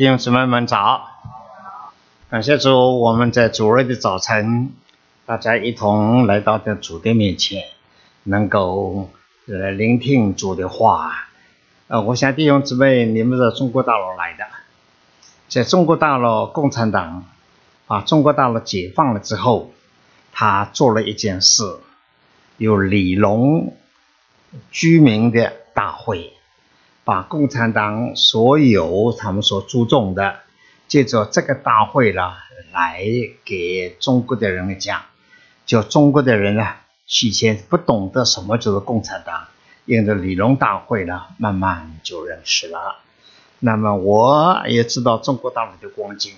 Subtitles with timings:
[0.00, 1.10] 弟兄姊妹们早，
[2.30, 4.72] 感谢主，我们在主日的早晨，
[5.26, 7.64] 大家一同来到这主的面前，
[8.22, 9.10] 能够
[9.46, 11.28] 呃聆听主的话。
[11.88, 14.46] 呃，我想弟兄姊妹，你们是中国大陆来的，
[15.48, 17.26] 在中国大陆共产党
[17.86, 19.70] 把中国大陆解放了之后，
[20.32, 21.62] 他做了一件事，
[22.56, 23.76] 有李龙
[24.70, 26.32] 居民的大会。
[27.04, 30.36] 把共产党所有他们所注重的，
[30.86, 32.22] 借着这个大会呢，
[32.72, 33.04] 来
[33.44, 35.02] 给中国的人讲，
[35.64, 36.66] 就中国的人呢，
[37.22, 39.48] 以前不懂得什么就是共产党，
[39.86, 42.96] 因着李龙大会呢，慢慢就认识了。
[43.58, 46.34] 那么我也知道中国大陆的光景，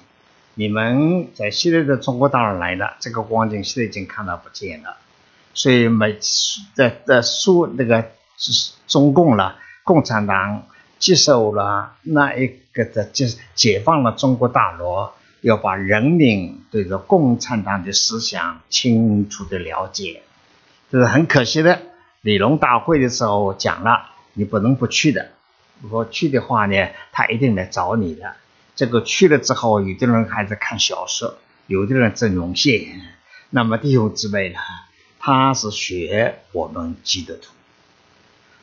[0.55, 4.97] 你们在现在的中国大陆来了，这个光景现在已经看到不见了。
[5.55, 9.57] 所以每次在在说那个是中共了。
[9.85, 10.67] 共产党
[10.99, 20.23] 接受了那一个的解解放了中国大陆，要把人民对着共产党的思想清楚的了解，
[20.91, 21.81] 这是很可惜的。
[22.21, 25.31] 李龙大会的时候讲了，你不能不去的。
[25.81, 28.37] 如果去的话呢，他一定来找你的。
[28.77, 31.37] 这个去了之后，有的人还在看小说，
[31.67, 33.01] 有的人整容线。
[33.51, 34.59] 那么弟兄姊妹呢，
[35.19, 37.53] 他是学我们基督徒。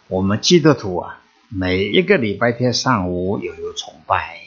[0.09, 4.39] 我们基督徒啊，每一个礼拜天上午也有崇拜。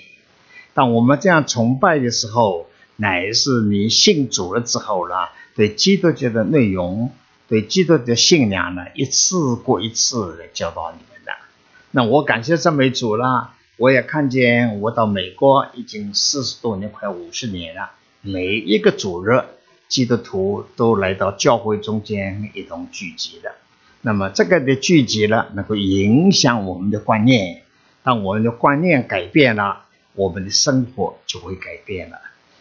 [0.74, 5.14] 当我们这样崇拜的时候，乃是你信主了之后呢，
[5.54, 7.12] 对基督教的内容，
[7.46, 11.30] 对基督的信仰呢，一次过一次的教导你们的。
[11.92, 17.92] 那我感谢赞美主了，我也看见我到美国已经四十多年，快五十年了。
[18.20, 19.44] 每一个主日，
[19.86, 23.54] 基督徒都来到教会中间一同聚集的。
[24.04, 27.62] 那么这个的聚集了，能够影响我们的观念。
[28.02, 32.18] 当我们的观念改变了，我们的生活就会改变了。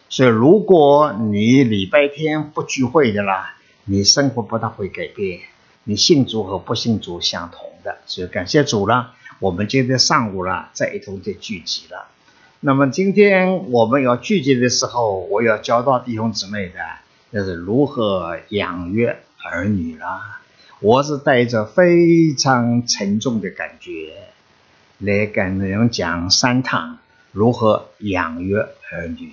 [0.08, 5.40] 所以，如果你礼拜天不聚会的啦，你生活不大会改变。
[5.84, 9.14] 你信主和不信主相同的，所以感谢主了。
[9.40, 12.06] 我们今天上午了，在一同的聚集了。
[12.60, 16.78] 那么今天我们要聚集的时候，我要教导弟兄姊妹的，
[17.32, 19.06] 就是如何养育
[19.44, 20.41] 儿女啦。
[20.82, 24.14] 我是带着非常沉重的感觉
[24.98, 26.98] 来跟人讲三趟
[27.30, 29.32] 如何养育儿女。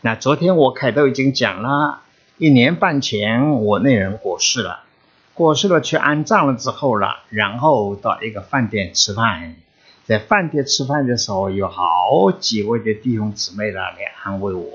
[0.00, 2.00] 那昨天我开头已经讲了，
[2.38, 4.80] 一年半前我那人过世了，
[5.32, 9.54] 过世了去安葬了之后了，然后到一个饭店吃饭，
[10.06, 14.66] 在饭店吃饭的时候，有好几位的弟兄姊妹来安慰我：“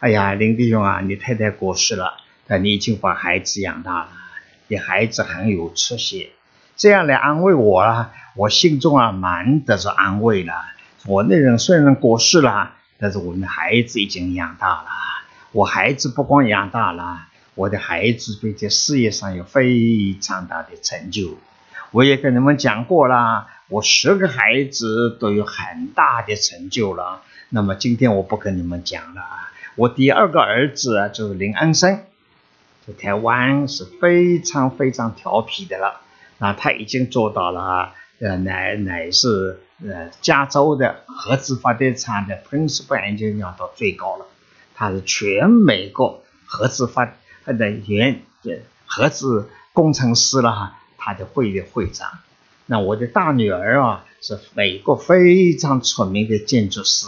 [0.00, 2.14] 哎呀，林弟兄啊，你太太过世了，
[2.46, 4.08] 但你已经把孩子养大了。”
[4.68, 6.30] 你孩子很有出息，
[6.76, 10.54] 这样来安慰我啊，我心中啊满得着安慰了。
[11.06, 14.88] 我那人虽然过世了，但是我的孩子已经养大了。
[15.52, 21.36] 我孩子不光养大了，我的孩子在事业上有非常大的成就。
[21.90, 27.20] 我也跟你们讲过了，我十个孩子都有很大的成就了。
[27.50, 29.52] 那么今天我不跟你们讲了啊。
[29.76, 32.00] 我第二个儿子就是林安生。
[32.86, 36.02] 在台湾是非常非常调皮的了，
[36.38, 44.26] 那他已经做到了，呃，乃乃是呃加州的核子发电厂的 principal engineer 到最高了，
[44.74, 47.06] 他是全美国核子发
[47.46, 48.20] 的原
[48.86, 52.18] 核子工程师了哈，他的会的会长。
[52.66, 57.06] 那我的大女儿啊，是美国非常出名的建筑师，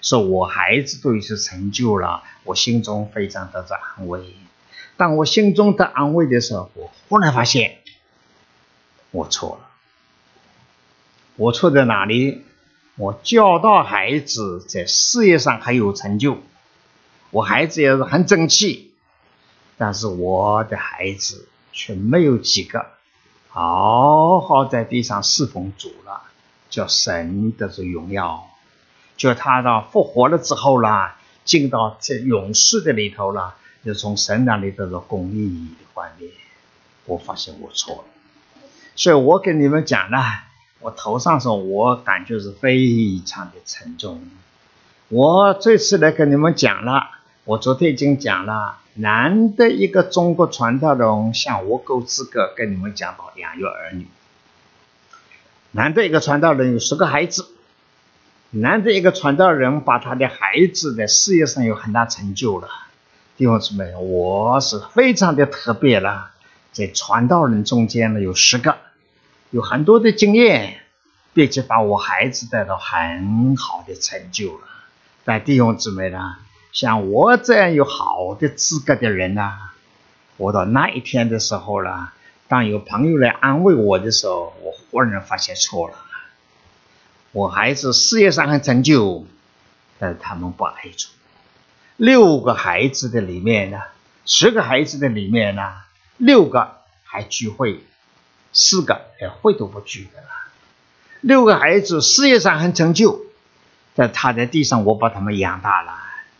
[0.00, 4.20] 说我孩子都有些成就了，我心中非常的安慰。
[4.98, 7.78] 当我心中的安慰的时候，我忽然发现
[9.12, 9.68] 我错了。
[11.36, 12.42] 我错在哪里？
[12.96, 16.38] 我教导孩子在事业上很有成就，
[17.30, 18.92] 我孩子也是很争气，
[19.76, 22.84] 但是我的孩子却没有几个
[23.50, 26.22] 好好在地上侍奉主了，
[26.70, 28.48] 叫神的这荣耀，
[29.16, 33.54] 叫他到复活了之后啦，进到这勇士的里头了。
[33.84, 36.30] 就从神那里得到公益的观念，
[37.06, 38.60] 我发现我错了，
[38.96, 40.18] 所以我跟你们讲了，
[40.80, 44.20] 我头上说，我感觉是非常的沉重。
[45.08, 47.08] 我这次来跟你们讲了，
[47.44, 54.06] 我昨天已经讲了，难得一个中国传道人像我够资格跟你们讲到养育儿女，
[55.70, 57.46] 难得一个传道人有十个孩子，
[58.50, 62.68] 难得一个传道人把他的孩子在事业上有很大成就了。
[63.38, 66.32] 弟兄姊妹，我是非常的特别了，
[66.72, 68.78] 在传道人中间呢有十个，
[69.50, 70.80] 有很多的经验，
[71.34, 74.62] 并且把我孩子带到很好的成就了。
[75.24, 76.34] 但弟兄姊妹呢，
[76.72, 79.56] 像我这样有好的资格的人呢，
[80.36, 82.12] 我到那一天的时候了，
[82.48, 85.94] 当有朋友来安慰我的时候，我忽然发现错了。
[87.30, 89.26] 我孩子事业上很成就，
[90.00, 91.10] 但他们不爱主。
[91.98, 93.80] 六个孩子的里面呢，
[94.24, 95.72] 十个孩子的里面呢，
[96.16, 97.80] 六个还聚会，
[98.52, 100.28] 四个连会都不聚的了。
[101.20, 103.22] 六个孩子事业上很成就，
[103.96, 105.92] 在他在地上，我把他们养大了，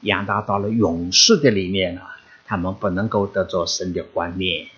[0.02, 2.02] 养大到了勇士的里面了，
[2.46, 4.68] 他们不能够得着神的观念，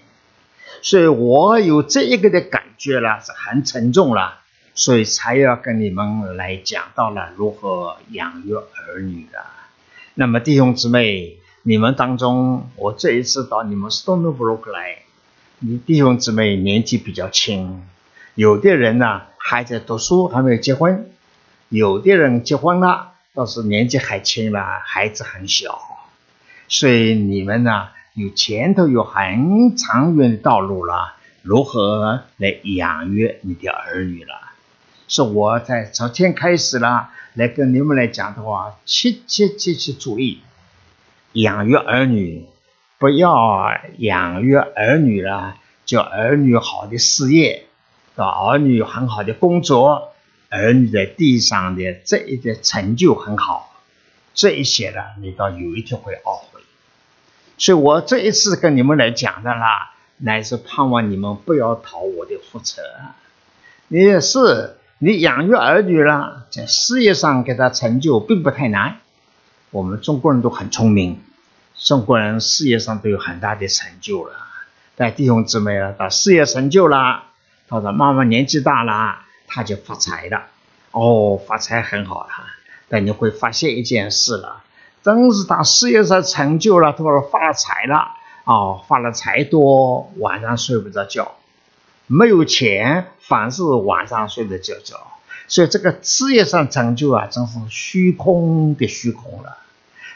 [0.81, 4.39] 所以我有这一个的感觉了，是很沉重了。
[4.73, 9.45] 所以才要跟你们来讲到了如何养育儿女的。
[10.15, 14.99] 那么弟兄姊妹，你们当中，我这一次到你们 Stone Brook 来，
[15.61, 17.83] 你弟兄姊妹年纪比较轻，
[18.35, 21.05] 有的人呢还在读书，还没有结婚；
[21.69, 25.81] 有的人结婚了，倒是年纪还轻了，孩子很小。
[26.67, 34.35] 所以你们呢有前头有很长远的道路了，如何来养育你的儿女了？
[35.07, 40.41] 是我在昨天开始了，来跟你们来讲的话，切切切切注意
[41.35, 42.45] 养育儿女，
[42.99, 45.57] 不要养育儿女了，
[45.87, 47.67] 叫儿女好的事业，
[48.17, 50.13] 到儿女很好的工作，
[50.49, 53.81] 儿女在地上的这一点成就很好，
[54.35, 56.61] 这一些呢，你到有一天会懊悔。
[57.59, 62.83] 所以我这一次跟你们来讲的啦，乃是盼望你们不要讨我的福车，
[63.87, 64.79] 你是。
[65.03, 68.99] 你养育儿女了，在事业上给他成就并不太难。
[69.71, 71.23] 我们中国人都很聪明，
[71.75, 74.35] 中国人事业上都有很大的成就了。
[74.97, 77.23] 但弟兄姊妹啊，到事业成就了，
[77.67, 80.43] 到了妈妈年纪大了，他就发财了。
[80.91, 82.29] 哦，发财很好了。
[82.91, 84.63] 但你会发现一件事了，
[85.03, 88.09] 真是他事业上成就了，他发财了。
[88.45, 91.37] 哦，发了财多，晚上睡不着觉。
[92.13, 94.97] 没有钱，凡是晚上睡得觉觉，
[95.47, 99.57] 所以这个事业上成就啊，真是虚空的虚空了。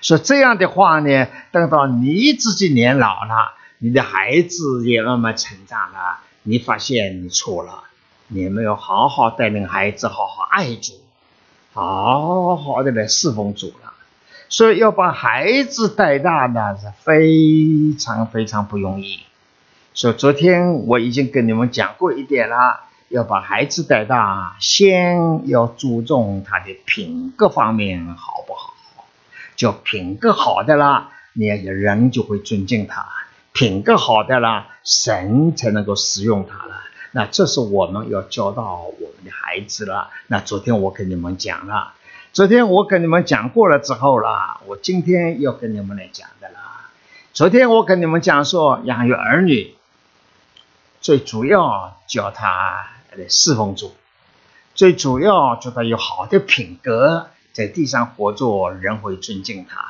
[0.00, 7.85] 所以这样的话呢，等到你自己年老了，你的孩子也慢慢成长了，你发现你错了，
[8.26, 10.94] 你没有好好带领孩子，好好爱主，
[11.75, 13.93] 好好的来侍奉主了。
[14.49, 19.20] 所以要把孩子带大呢，是非常非常不容易。
[19.94, 22.81] 说昨天我已经跟你们讲过一点了，
[23.11, 28.75] 要把孩子带大，先要注重他的品格方面好不好？
[29.55, 33.05] 就品格好的啦，你人就会尊敬他；
[33.52, 36.75] 品格好的啦，神才能够使用他了。
[37.12, 40.11] 那这是我们要教导我们的孩子了。
[40.26, 41.93] 那昨天我跟你们讲了，
[42.32, 46.91] 昨天我跟你们讲过了之后了，我今天要跟你们来讲的啦。
[47.32, 49.73] 昨天我跟你们讲说养育儿女。
[51.05, 53.95] 最主要叫他来侍奉主，
[54.75, 59.85] 最主要叫他有好的品格，在地上活着，人会尊敬他。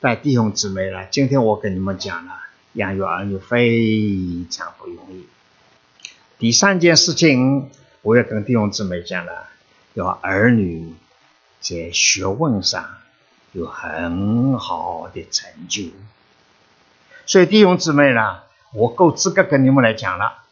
[0.00, 2.32] 但弟兄姊妹了，今天我跟你们讲了，
[2.72, 5.28] 养育儿女非常不容易。
[6.38, 7.70] 第三件事情，
[8.00, 9.46] 我要跟弟兄姊妹讲了，
[9.92, 10.94] 要儿女
[11.60, 12.88] 在学问上
[13.52, 15.90] 有很好的成就。
[17.26, 18.38] 所以弟兄姊妹呢？
[18.72, 20.44] 我够资格跟你们来讲了，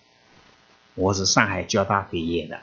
[0.97, 2.59] 我是上海交大毕业的，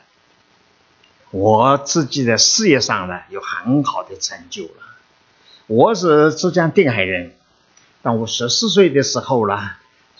[1.30, 4.82] 我自己的事业上呢有很好的成就了。
[5.66, 7.32] 我是浙江定海人，
[8.02, 9.70] 当我十四岁的时候呢，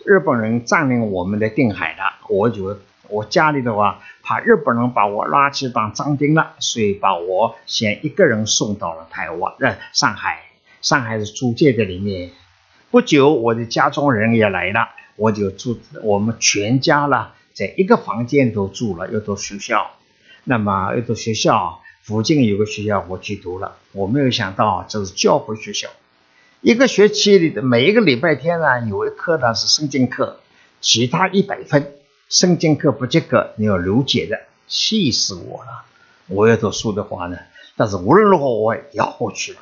[0.06, 2.78] 日本人占领我们的定海了，我就
[3.10, 10.44] 我家里的话怕日本人把我拉去当张兵了，所以把我先一个人送到了台湾，呃，上海。
[10.80, 12.30] 上海是租界的里面，
[12.90, 14.88] 不久我的家中人也来了。
[15.16, 19.90] 我就住，我们全家了，在一个房间都住了，又读学校。
[20.44, 23.76] 那么又读学校，附近有个学校，我去读了。
[23.90, 25.88] 我没有想到这是教会学校，
[26.60, 30.38] 一个学期里的每一个礼拜天呢，有一课呢是圣经课，
[30.80, 31.94] 其他一百分，
[32.28, 35.84] 圣经课不及格你要留级的，气死我了！
[36.28, 37.38] 我要读书的话呢，
[37.76, 39.58] 但是无论如何我也要过去了。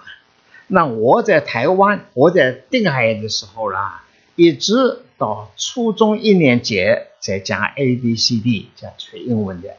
[0.66, 4.02] 那我在台湾，我在定海的时候啦，
[4.34, 5.03] 一直。
[5.16, 6.84] 到初中一年级
[7.20, 9.76] 再讲 A B C D，讲纯英文的。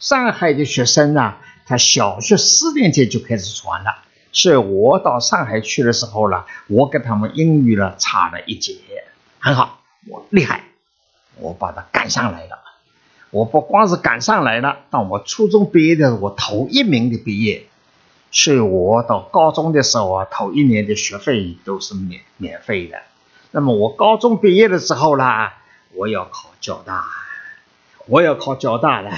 [0.00, 1.34] 上海的学生呢，
[1.66, 4.02] 他小学四年级就开始传了。
[4.32, 8.76] 所以我到上海去的时候呢，我跟他们英语呢差了一截，
[9.38, 10.64] 很好，我厉害，
[11.36, 12.58] 我把他赶上来了。
[13.30, 17.66] 我不光是赶上来了，当我初中毕业的，我头一名的毕业。
[18.30, 23.02] 所以我到高中的时候啊，头一年的学费都是免免费的。
[23.54, 25.58] 那么我高中毕业的时候啦，
[25.94, 27.04] 我要考交大，
[28.06, 29.10] 我要考交大了。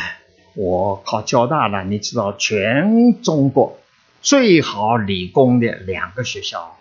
[0.54, 3.78] 我考交大了，你知道全中国
[4.22, 6.76] 最好理工的两个学校，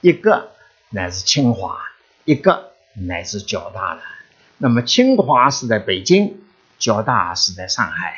[0.00, 0.50] 一个
[0.90, 1.78] 乃是清华，
[2.24, 4.00] 一个乃是交大了。
[4.58, 6.40] 那么清华是在北京，
[6.78, 8.16] 交大是在上海。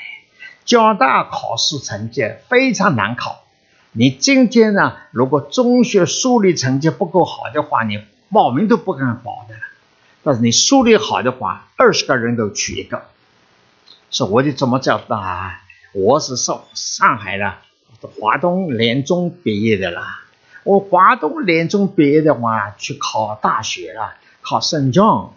[0.64, 3.44] 交大考试成绩非常难考，
[3.92, 9.54] 你今天呢，如果中学数理成绩不够好的话，你报名都不敢报的。
[10.22, 13.02] 但是你数理好的话，二十个人都取一个。
[14.10, 15.62] 说我就怎么叫啊？
[15.92, 17.54] 我是上上海的
[18.20, 20.20] 华东联中毕业的啦。
[20.64, 25.34] 我华东联中毕业的话，去考大学了，考圣江，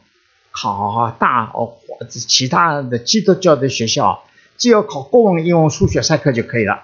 [0.52, 1.76] 考大哦，
[2.10, 4.26] 其他的基督教的学校，
[4.58, 6.84] 只要考公文、英文、数学、三科就可以了。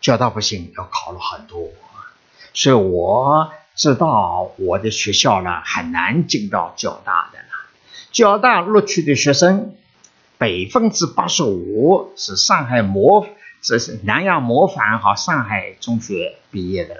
[0.00, 1.68] 教大不行，要考了很多，
[2.54, 7.44] 所以我知道我的学校呢很难进到交大的了。
[8.12, 9.72] 交大录取的学生。
[10.36, 13.26] 百分之八十五是上海模，
[13.62, 16.96] 这是南洋模范和上海中学毕业的。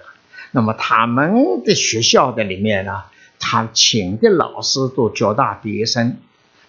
[0.53, 3.05] 那么他们的学校的里面呢，
[3.39, 6.19] 他请的老师都交大毕业生。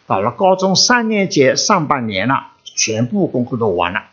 [0.07, 4.03] 到了高中三年级上半年了，全部功课都完了。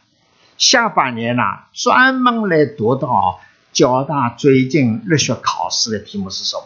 [0.57, 3.39] 下半年呢，专门来读到
[3.73, 6.65] 交大最近入学考试的题目是什么？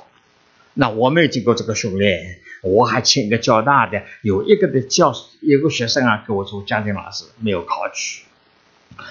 [0.75, 2.39] 那我没有经过这个训练。
[2.63, 8.23] 我还请一个交大的，有一个的教，有个学生啊，给我做家庭老师，没有考取，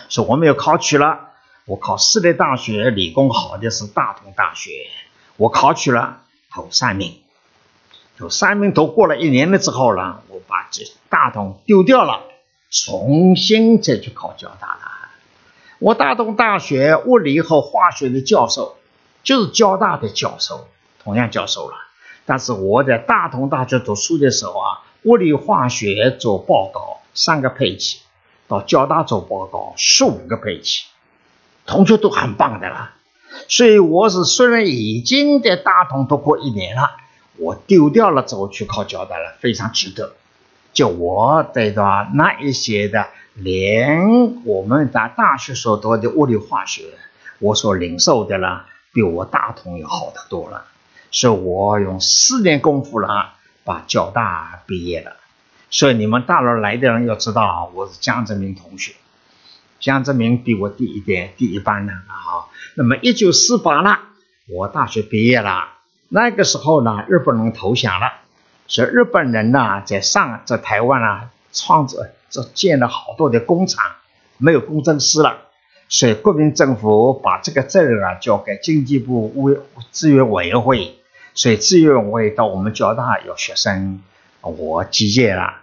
[0.07, 1.27] 说我没有考取了。
[1.65, 4.88] 我考私立大学理工好的是大同大学，
[5.36, 7.19] 我考取了头三名，
[8.17, 12.24] 头三名都过了一年了之后呢，我把这大同丢掉了，
[12.69, 14.90] 重新再去考交大了。
[15.81, 18.77] 我大同大学物理和化学的教授
[19.23, 20.67] 就是交大的教授，
[21.03, 21.75] 同样教授了。
[22.23, 28.01] 但是我在大同大学读书的时候啊，物理化学做报告三个配器，
[28.47, 30.85] 到交大做报告十五个配器，
[31.65, 32.91] 同学都很棒的了。
[33.47, 36.91] 所以我是虽然已经在大同读过一年了，
[37.38, 40.13] 我丢掉了之后去考交大了，非常值得。
[40.73, 46.83] 就我对的那一些的，连我们在大学所读的物理化学，
[47.39, 50.65] 我所领受的了，比我大同要好得多了。
[51.11, 53.33] 是我用四年功夫了，
[53.63, 55.17] 把交大毕业了。
[55.69, 58.93] 所以你们大陆来的人要知道，我是江泽民同学。
[59.79, 62.45] 江泽民比我低一点，低一班呢啊。
[62.75, 64.00] 那么一九四八了，
[64.50, 65.69] 我大学毕业了。
[66.09, 68.11] 那个时候呢，日本人投降了，
[68.67, 72.00] 所以日本人呢，在上在台湾啊，创造
[72.31, 73.85] 这建了好多的工厂，
[74.39, 75.38] 没有工程师了。
[75.89, 79.59] 所以国民政府把这个责任啊交给经济部委
[79.91, 80.97] 资源委员会。
[81.33, 84.01] 所以，资源委到我们交大要学生，
[84.41, 85.61] 我集结了，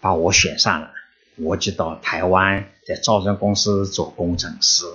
[0.00, 0.90] 把我选上了，
[1.36, 4.86] 我就到台湾在造船公司做工程师。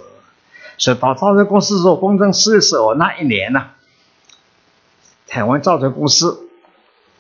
[0.78, 3.68] 所以到造船公司做工程师的时候，那一年呢，
[5.26, 6.50] 台湾造船公司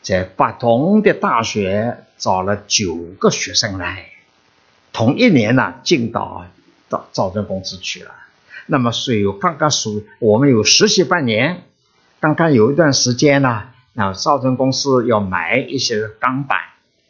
[0.03, 4.05] 在不同的大学找了九个学生来，
[4.91, 6.45] 同一年呢进到
[6.89, 8.11] 到造船公司去了。
[8.67, 11.63] 那么，所以刚刚说我们有实习半年。
[12.19, 16.59] 刚刚有一段时间呢，那造船公司要买一些钢板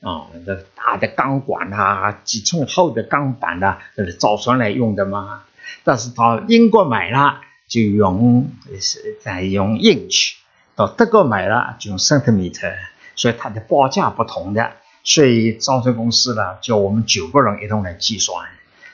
[0.01, 5.43] 啊，这大的钢管啊，几寸厚的钢板呐，这是造船来用的嘛。
[5.83, 10.33] 但是到英国买了就用是在用 inch，
[10.75, 12.75] 到德国买了就用 centimeter，
[13.15, 14.71] 所以它的报价不同的。
[15.05, 18.47] 所以造船公司呢，叫我们九个人一同来计算，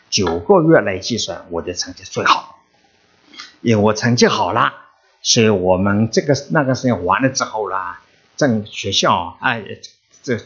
[0.09, 2.59] 九个月来计算，我的成绩最好，
[3.61, 4.73] 因为我成绩好了。
[5.21, 8.01] 所以我们这个那个事情完了之后啦，
[8.35, 9.63] 正学校哎，
[10.23, 10.37] 这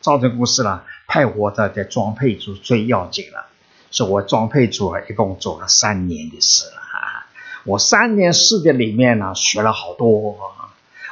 [0.00, 3.46] 造船公司呢派我的的装配组最要紧了，
[3.90, 7.26] 所以我装配组一共做了三年的事了啊。
[7.64, 10.36] 我三年事的里面呢学了好多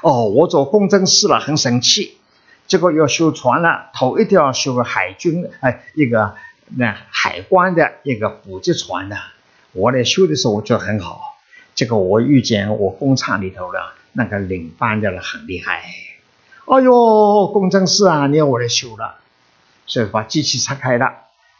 [0.05, 2.19] 哦，我做工程师了很生气，
[2.67, 6.35] 结果要修船了，头一定要修个海军哎一个
[6.77, 9.17] 那海关的一个补给船的，
[9.73, 11.23] 我来修的时候我觉得很好。
[11.75, 13.81] 这个我遇见我工厂里头的
[14.13, 15.83] 那个领班的了很厉害，
[16.67, 19.15] 哎呦，工程师啊，你要我来修了，
[19.87, 21.13] 所以把机器拆开了。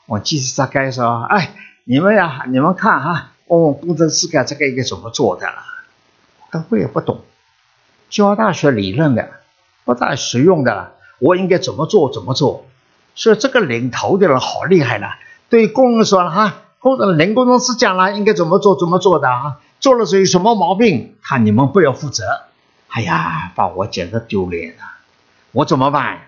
[0.05, 5.63] 我机器拆开说，哎，你们呀，你们看哈，哦工程师干这个应该怎么做的了？
[6.51, 7.23] 但我也不懂，
[8.11, 9.31] 教大学理论的，
[9.85, 12.67] 不大实用的，我应该怎么做怎么做？
[13.15, 15.07] 所以这个领头的人好厉害呢，
[15.49, 16.61] 对工人说了哈。
[16.79, 22.25] 或者林工程师讲了应该怎么做怎么做的啊，做了是有什么毛病，看你们不要负责。
[22.89, 24.83] 哎呀，把我简直丢脸了！
[25.53, 26.21] 我怎么办？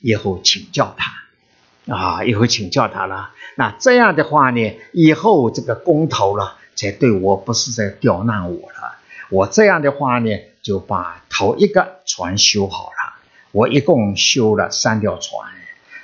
[0.00, 3.30] 以后请教他啊，以后请教他了。
[3.54, 8.96] 那这样的话呢，以后这个工头了，才对我不是在刁难我了。
[9.28, 10.30] 我这样的话呢，
[10.68, 13.14] 就把头一个船修好了。
[13.52, 15.50] 我一共修了三条船，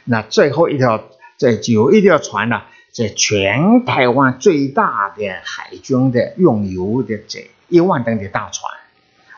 [0.04, 1.04] 那最后一条，
[1.36, 8.72] 这有一条船呢，在全台湾最大的海军的用油的这一万吨的大船。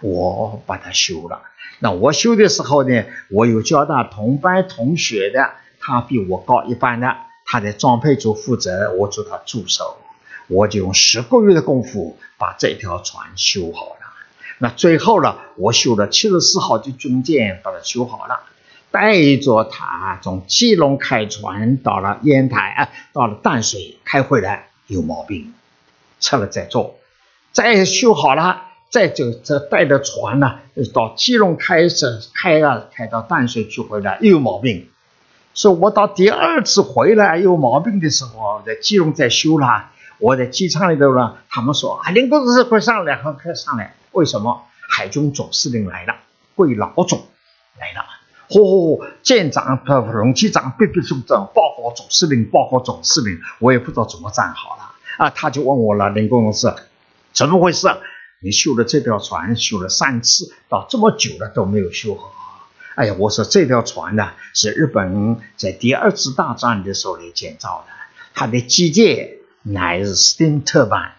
[0.01, 1.43] 我把它修了。
[1.81, 9.97] 那我修的时候呢，我有交大同班同学的，他比我高一班的，他在装配组负责，我做他助手。
[10.47, 13.96] 我就用十个月的功夫把这条船修好。
[14.59, 18.41] 那最后呢，我修了七十四号的军舰，把它修好了，
[18.91, 25.53] 带着它从基隆开船到了烟台，啊，到了淡水开回来，有毛病，
[26.21, 26.97] 撤了再做，
[27.53, 28.63] 再修好了。
[28.89, 30.61] 再就这带着船呢，
[30.95, 32.07] 到基隆开始
[32.41, 34.89] 开啊，开到淡水去回来又有毛病，
[35.55, 44.65] 说我到第二次回来有毛病的时候，在基隆在修了，我在机场里头呢，他们说啊，林公子快上来，快上来，为什么？
[44.89, 46.15] 海军总司令来了，
[46.55, 47.27] 桂老总
[47.79, 48.07] 来了，
[48.49, 56.75] 嚯，舰长、龙机长别别送正报告总司令，报告总司令，我也不知道怎么站好了啊，他就问我了，林工程师，
[57.35, 57.89] 怎么回事？
[58.41, 62.33] 你修了这条船，修了三次，到这么久了都没有修好。
[62.95, 67.93] 哎呀，我说这条船呢，是日本在第二次大战的时候来建造的，
[68.33, 69.33] 它的机械
[69.63, 71.11] 乃是 steam turbine，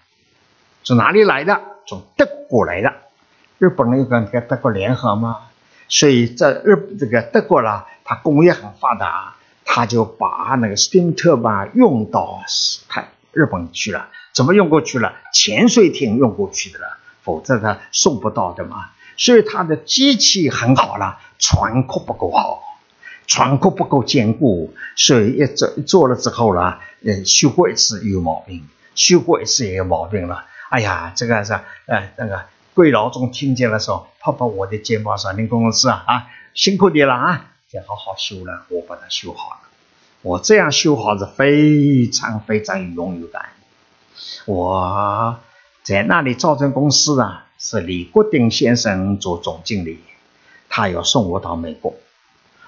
[0.83, 1.76] 从哪里来的？
[1.87, 2.93] 从德国来的。
[3.57, 5.37] 日本人跟跟德国联合嘛，
[5.87, 12.41] 所以在日这个德国啦，它工业很发达，他就把那个 steam turbine 用到
[12.87, 14.09] 太日本去了。
[14.33, 15.13] 怎么用过去了？
[15.33, 16.97] 潜水艇用过去的了。
[17.23, 22.61] 否则他送不到的嘛，所以他的机器很好了，船壳不够好，
[23.25, 30.45] 船壳不够坚固，所以一做做了之后呢，嗯，修过一次有毛病，修过一次也有毛病了。
[30.69, 31.53] 哎呀，这个是
[31.85, 39.59] 呃那个桂老总听见了说，拍拍我的肩膀说：“林公司啊啊，辛苦你了啊，再好好修了，我把它修好了。
[40.21, 43.49] 我这样修好是非常非常有荣誉感，
[44.45, 45.39] 我。”
[45.83, 50.03] 在那里造船公司啊，是李国鼎先生做总经理，
[50.67, 51.95] 他要送我到美国，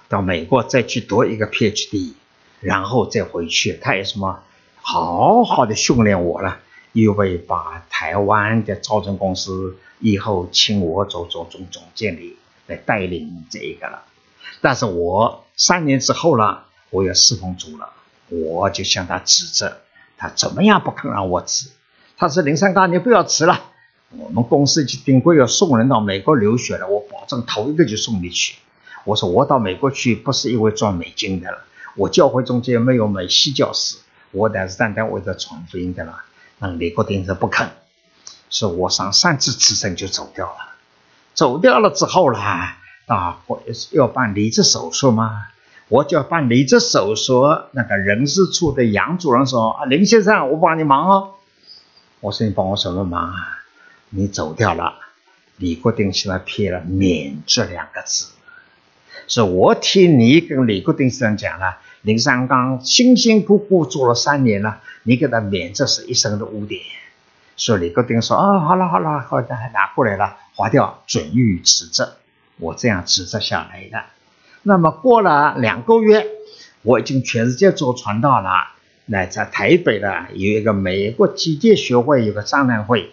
[0.07, 2.13] 到美国再去读一个 PhD，
[2.61, 3.73] 然后再回去。
[3.73, 4.39] 他也什么
[4.81, 6.59] 好好的训练我了，
[6.91, 14.03] 因为把台湾的造船公司以后请我做做总总经理来带领这个了。
[14.61, 17.93] 但是我三年之后了，我要释放主了，
[18.29, 19.77] 我就向他指责，
[20.17, 21.71] 他怎么样不肯让我辞。
[22.17, 23.61] 他说：“林三刚，你不要辞了，
[24.17, 28.55] 我们公司就定规要送人到美国留学了，我保证头一个就送你去。”
[29.05, 31.59] 我说：“我到美国去不是因为赚美金的了，
[31.95, 33.97] 我教会中间没有美西教师，
[34.31, 36.23] 我乃是单单为了传福音的了。”
[36.59, 37.69] 那李国鼎是不肯，
[38.49, 40.57] 说我上三次辞呈就走掉了。
[41.33, 45.47] 走掉了之后啦，啊，我要办离职手术嘛，
[45.87, 47.45] 我就要办离职手术。
[47.71, 51.35] 那个人事处的杨主任说：“啊，林先生，我帮你忙哦。”
[52.19, 53.59] 我说你帮我什么忙啊？
[54.09, 54.95] 你走掉了，
[55.55, 58.27] 李国鼎现在撇了“免职”两个字，
[59.27, 66.81] 是我听你跟李国鼎先生讲了，林三刚辛辛苦苦做了三年了，你给他免职是一生的污点。
[67.57, 72.07] 所以李国鼎说：“啊，好了好了，好的，拿过来了，划掉，准予辞职。”
[72.57, 74.03] 我这样辞职下来的。
[74.63, 76.25] 那么过了两个月，
[76.81, 78.49] 我已经全世界做传道了。
[79.05, 83.11] 那在台北呢，有一个美国机械学会有个展览会，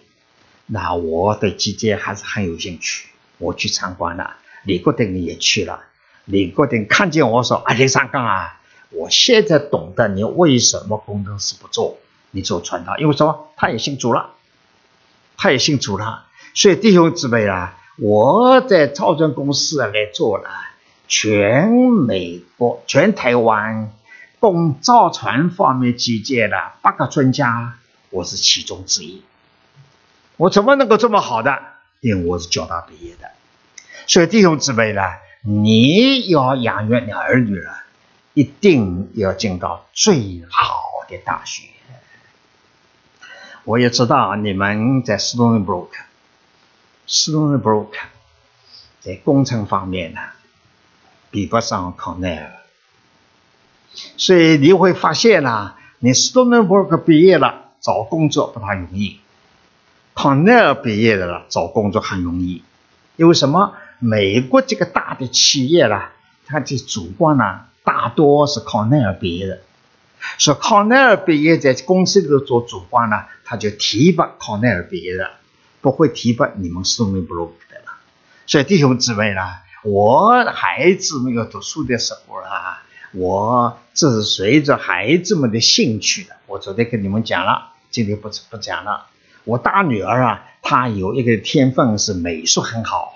[0.66, 4.36] 那我对机械还是很有兴趣，我去参观了。
[4.64, 5.84] 李国鼎也去了，
[6.24, 11.98] 李国鼎看见我说：“啊，林三刚啊，我现在懂得你为什么工程师不做，
[12.30, 13.48] 你做传道，因为什么？
[13.56, 14.30] 他也姓朱了，
[15.36, 16.24] 他也姓朱了。
[16.54, 20.50] 所以弟兄姊妹啊，我在造船公司来做了
[21.08, 23.92] 全美国、全台湾。”
[24.38, 27.78] 供造船方面机械的八个专家，
[28.10, 29.22] 我是其中之一。
[30.36, 31.58] 我怎么能够这么好的？
[32.00, 33.30] 因为我是交大毕业的。
[34.06, 35.00] 所以弟兄姊妹呢，
[35.42, 37.72] 你要养育你儿女了，
[38.36, 41.70] 一定要进到最好的大学。
[43.64, 46.04] 我也知道你们在斯通尼布鲁克，
[47.06, 47.96] 斯通尼布鲁克
[49.00, 50.20] 在工程方面呢，
[51.30, 52.52] 比不上康奈尔。
[54.18, 59.18] 所以你会发现呢，你 Stonebrook 毕业了，找工作不大容易；
[60.14, 62.62] 康奈尔毕业的了，找工作很容易。
[63.16, 63.72] 因为什么？
[63.98, 66.02] 美国这个大的企业呢，
[66.44, 69.60] 它的主管呢，大多是康奈尔毕业的。
[70.36, 75.30] 说康奈尔毕业在公司里头做主管呢，他就提拔康奈尔毕业的，
[75.80, 77.92] 不会提拔你们斯多伦伯格的了。
[78.46, 79.40] 所以弟兄姊妹呢，
[79.84, 82.82] 我孩子们要读书的时候啊。
[83.12, 86.36] 我这是随着孩子们的兴趣的。
[86.46, 89.06] 我昨天跟你们讲了，今天不不讲了。
[89.44, 93.14] 我大女儿啊，她有一个天分是美术很好，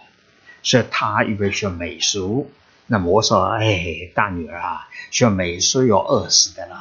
[0.62, 2.50] 所以她预备学美术。
[2.92, 6.76] 那么我说，哎，大女儿啊，学美术要饿死的啦，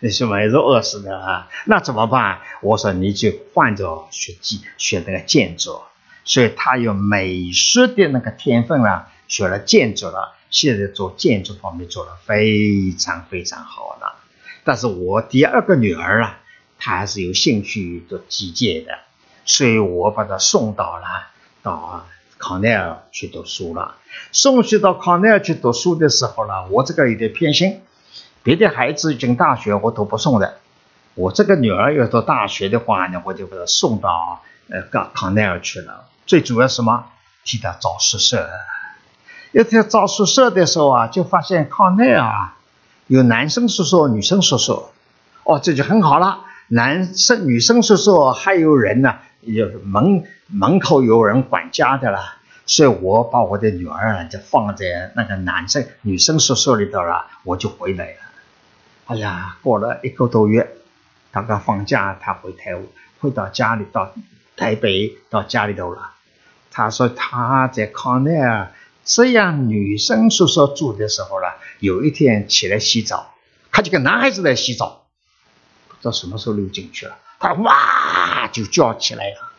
[0.00, 2.40] 你学美术饿死的啊，那怎么办？
[2.62, 5.80] 我说你就换着学技，学那个建筑。
[6.24, 10.34] 所以她有美术的那个天分了，学了建筑了。
[10.50, 14.16] 现在做建筑方面做的非常非常好了，
[14.64, 16.40] 但是我第二个女儿啊，
[16.76, 18.98] 她还是有兴趣做机械的，
[19.44, 21.04] 所以我把她送到了
[21.62, 22.06] 到啊
[22.38, 23.96] 康奈尔去读书了。
[24.32, 27.80] 送去到康奈尔去读书的时候呢，我这个有点偏心，
[28.42, 30.58] 别的孩子进大学我都不送的，
[31.14, 36.06] 我这个女儿要读大学的话呢，我就把她送到呃康康奈尔去了。
[36.26, 37.04] 最主要什么？
[37.44, 38.48] 替她找宿舍。
[39.52, 42.56] 一天找宿舍的时候啊，就发现康奈尔啊
[43.06, 44.90] 有男生宿舍、女生宿舍，
[45.44, 46.40] 哦，这就很好了。
[46.68, 52.34] 男生、女生宿舍还有人呢，有门门口有人管家的了。
[52.66, 58.16] 所以我把我的女儿啊就放在那个男生、女生宿舍里头了，我就回来了。
[59.06, 60.68] 哎呀，过了一个多月，
[61.30, 62.76] 大概放假，他回台
[63.20, 64.12] 回到家里，到
[64.56, 66.10] 台北到家里头了。
[66.70, 68.72] 他说他在康奈尔。
[69.10, 71.46] 这样女生宿舍住的时候呢，
[71.78, 73.32] 有一天起来洗澡，
[73.72, 75.06] 看见个男孩子在洗澡，
[75.88, 79.52] 不知道什么时候溜进去了，他哇就叫起来了，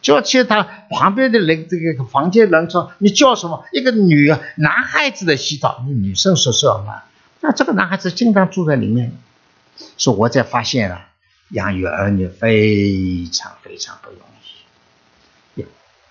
[0.00, 3.64] 叫去他旁边的人，这个房间人说：“你叫什么？
[3.72, 7.02] 一个女男孩子的洗澡，女生宿舍嘛。”
[7.40, 9.12] 那这个男孩子经常住在里面，
[9.96, 11.00] 说我才发现了，
[11.50, 14.20] 养育儿女非常非常不容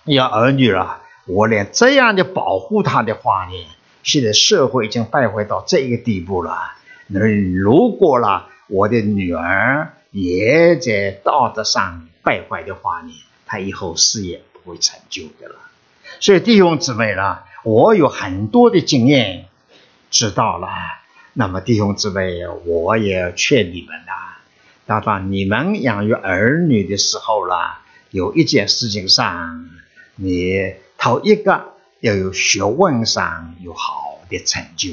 [0.04, 1.02] 易，要儿女啊。
[1.26, 3.52] 我连这样的保护他的话呢，
[4.02, 6.58] 现在社会已经败坏到这个地步了。
[7.06, 13.12] 那如果了我的女儿也在道德上败坏的话呢，
[13.48, 15.56] 他以后事业不会成就的了。
[16.20, 19.46] 所以弟兄姊妹啦，我有很多的经验
[20.10, 20.68] 知道了。
[21.32, 24.38] 那么弟兄姊妹，我也劝你们啦，
[24.86, 27.80] 当当你们养育儿女的时候啦，
[28.10, 29.68] 有一件事情上
[30.14, 30.74] 你。
[31.00, 34.90] 头一个要有学问上有好的成就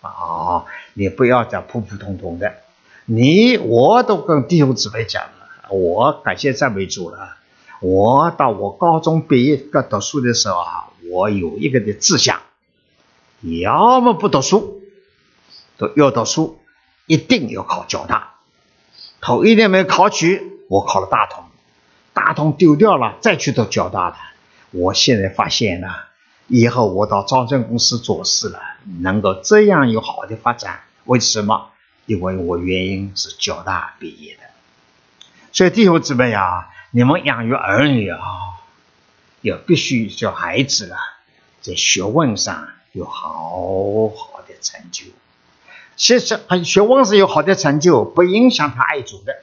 [0.00, 0.64] 啊！
[0.94, 2.54] 你不要再普普通通的。
[3.04, 7.36] 你我都跟弟兄姊妹讲了，我感谢赞美主了。
[7.80, 12.40] 我到我高中毕业个读书的时候啊，我有一个的志向，
[13.42, 14.82] 要么不读书，
[15.78, 16.60] 都要读书，
[17.06, 18.34] 一定要考交大。
[19.22, 21.44] 头一年没考取，我考了大同，
[22.12, 24.16] 大同丢掉了，再去读交大的。
[24.72, 25.88] 我现在发现了，
[26.48, 28.60] 以后我到招生公司做事了，
[29.00, 30.80] 能够这样有好的发展。
[31.06, 31.70] 为什么？
[32.06, 34.40] 因为我原因是交大毕业的。
[35.52, 38.18] 所以弟兄姊妹啊，你们养育儿女啊，
[39.42, 40.96] 要必须叫孩子了，
[41.60, 45.04] 在学问上有好好的成就。
[45.94, 49.36] 其实，学问是有好的成就，不影响他爱主的。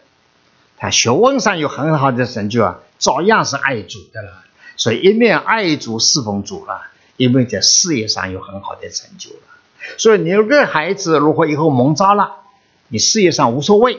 [0.75, 4.43] 他学问上有很好的成就啊，照样是爱主的了。
[4.75, 6.81] 所以一面爱主侍奉主了，
[7.15, 9.41] 一面在事业上有很好的成就了。
[9.97, 12.41] 所以你有个孩子如果以后蒙招了，
[12.89, 13.93] 你事业上无所谓；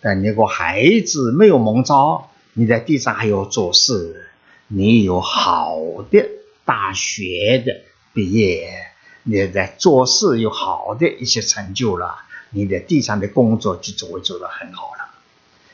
[0.00, 4.28] 但如果孩子没有蒙招，你在地上还要做事，
[4.66, 5.78] 你有好
[6.10, 6.28] 的
[6.64, 8.88] 大学的毕业，
[9.22, 12.16] 你在做事有好的一些成就了，
[12.50, 15.08] 你在地上的工作就做会做得很好了。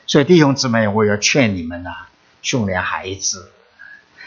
[0.05, 2.05] 所以弟兄姊妹，我要劝你们呐，
[2.43, 3.49] 训练孩子。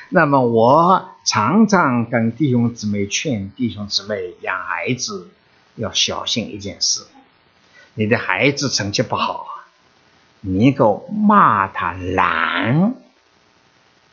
[0.09, 5.31] 那么我常常跟弟兄姊妹劝弟兄姊妹养孩子
[5.77, 7.05] 要小心一件事：
[7.95, 9.47] 你的孩子成绩不好，
[10.41, 12.95] 你够骂他懒，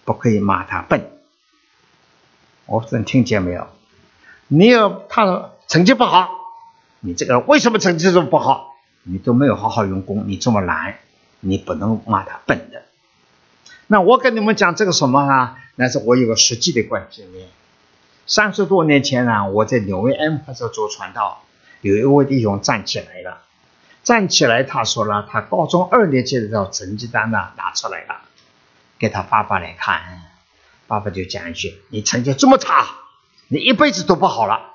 [0.04, 1.10] 不可以骂他笨。
[2.66, 3.68] 我能听见没有？
[4.48, 6.30] 你要他成绩不好，
[7.00, 8.76] 你这个为什么成绩这么不好？
[9.04, 10.96] 你都没有好好用功，你这么懒，
[11.42, 12.84] 你不能骂他笨的。
[13.88, 15.58] 那我跟你们讲这个什么啊？
[15.76, 17.48] 那是我有个实际的关系面。
[18.26, 21.44] 三十多年前呢，我在纽约 M 派出所做传道，
[21.82, 23.42] 有一位弟兄站起来了，
[24.06, 28.22] 站起来，他说了，他高中二年级的时候成绩单呢拿出来了，
[29.00, 30.22] 给他爸爸来看，
[30.88, 32.86] 爸爸就讲一句：“你成绩这么差，
[33.48, 34.74] 你一辈子都不好了。”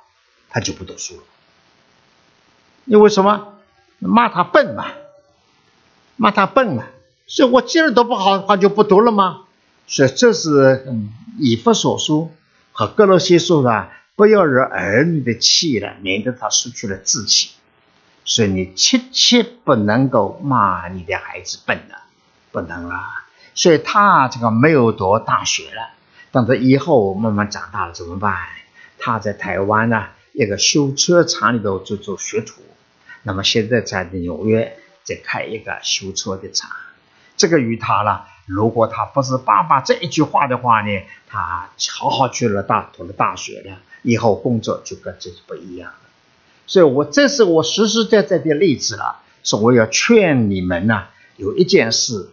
[0.50, 1.22] 他就不读书了。
[2.84, 3.54] 因为什么？
[4.00, 4.86] 骂他笨嘛，
[6.16, 6.84] 骂他笨嘛。
[7.28, 9.44] 所以我既然读不好，他就不读了吗？
[9.86, 10.84] 所以这是，
[11.38, 12.34] 以弗所书
[12.72, 17.50] 和哥罗西书啊，不要惹儿女的气了，免得他失去了志气。
[18.24, 22.02] 所以你切切不能够骂你的孩子笨了，
[22.52, 23.26] 不能啊。
[23.54, 25.90] 所以他这个没有读大学了，
[26.30, 28.36] 等他以后慢慢长大了怎么办？
[28.98, 32.62] 他在台湾呢，一个修车厂里头做做学徒。
[33.22, 36.70] 那么现在在纽约在开一个修车的厂。
[37.36, 46.09] 这个与他了，如果他不是爸爸这一句话的话呢，他好好去了大读了大学了，以后工作就跟这是不一样了。
[46.70, 52.30] 所以我这是我实实在在的例子了，说我要劝你们呢，有一件事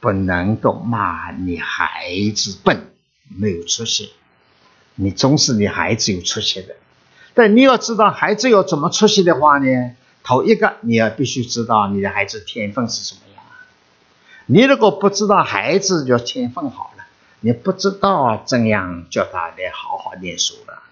[0.00, 2.94] 不能够骂你孩子笨，
[3.28, 4.14] 没有出息，
[4.94, 6.76] 你总是你孩子有出息的。
[7.34, 9.90] 但你要知道孩子要怎么出息的话呢，
[10.22, 13.44] 头一个你要必须知道你的孩子天分是什么样。
[14.46, 17.04] 你如果不知道孩子就天分好了，
[17.40, 20.82] 你不知道怎样叫他来好好念书了，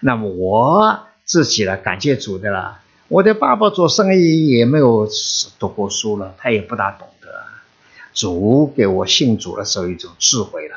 [0.00, 2.80] 那么我自己了，感谢主的了。
[3.08, 5.06] 我的爸爸做生意也没有
[5.58, 7.28] 读过书了，他也不大懂得。
[8.14, 10.76] 主给我信主的时候一种智慧了，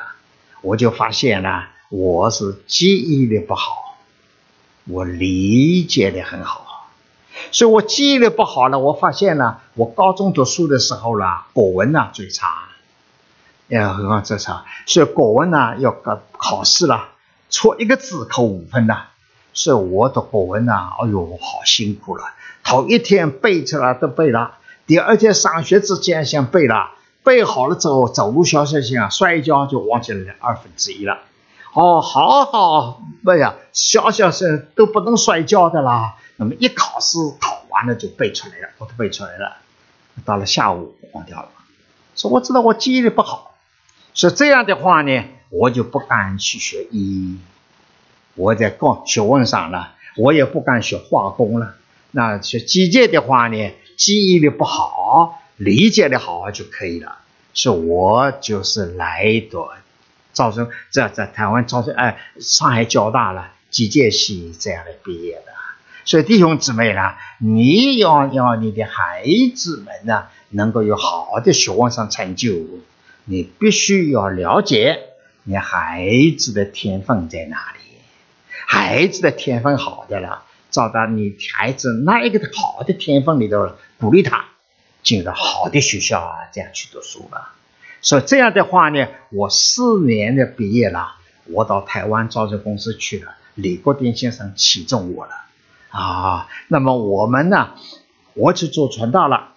[0.60, 3.96] 我就发现了我是记忆力不好，
[4.84, 6.90] 我理解的很好。
[7.50, 12.68] 所以我记忆力不好了，我发现了，我高中读书的时候啦，国文呢最差，
[13.68, 14.66] 呀，何况最差。
[14.84, 17.08] 所以国文呢要考考试了，
[17.48, 18.98] 错一个字扣五分呢。
[19.54, 22.24] 所以我读国文呢，哎呦，好辛苦了。
[22.64, 24.54] 头一天背出来都背了，
[24.86, 31.18] 第二天上学之前先背了，背好了之后走路小小心啊，摔一跤就忘记了二分之一了。
[31.74, 36.16] 哦，好好背呀，小小声都不能摔跤的啦。
[36.36, 39.56] 那么一考试考完了就背出来了，我都背出来了。
[40.24, 41.48] 到了下午忘掉了，
[42.14, 43.54] 说我知道我记忆力不好，
[44.14, 47.38] 说这样的话呢，我就不敢去学医。
[48.34, 51.74] 我在高学问上了，我也不敢学化工了。
[52.10, 57.18] 那学机械的话呢，记忆力不好，理解的好就可以了。
[57.54, 59.66] 说我就是来读，
[60.32, 65.52] 招生在在台湾招生，哎，上海交大了机械系这样的毕业的。
[66.04, 72.54] 所以弟兄姊妹呢，你要要你的孩子们呢，能够有好的学问上成就，
[73.26, 74.98] 你必须要了解
[75.44, 77.81] 你孩子的天分在哪里。
[78.66, 84.44] 孩子的天分好的了，找到你孩子那一个好的天分里头，鼓励他
[85.02, 87.48] 进入好的学校啊，这样去读书了。
[88.00, 95.32] 所以这样的话呢，我四年的毕业了，我到台湾造车公司去了，李国鼎先生器重我了。
[95.90, 97.70] 啊，那么我们呢？
[98.34, 99.50] 我去做传道了。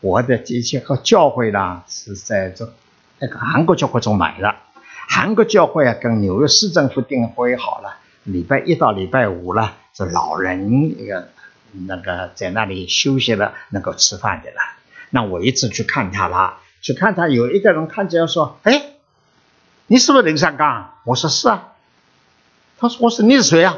[0.00, 2.72] 我的这些个教会呢，是在这
[3.20, 4.56] 那个韩国教会中买的。
[5.08, 11.28] 韩国教会啊，跟纽约市政府订婚好了，礼拜一到礼拜五了，是老人那个
[11.72, 14.56] 那个在那里休息了，能够吃饭的了。
[15.10, 18.92] 那我一次去看他了，去看他，有一个人看见说：“哎，
[19.86, 21.72] 你是不是林三刚？”我说：“是啊。”
[22.78, 23.76] 他说：“我说你是谁啊？”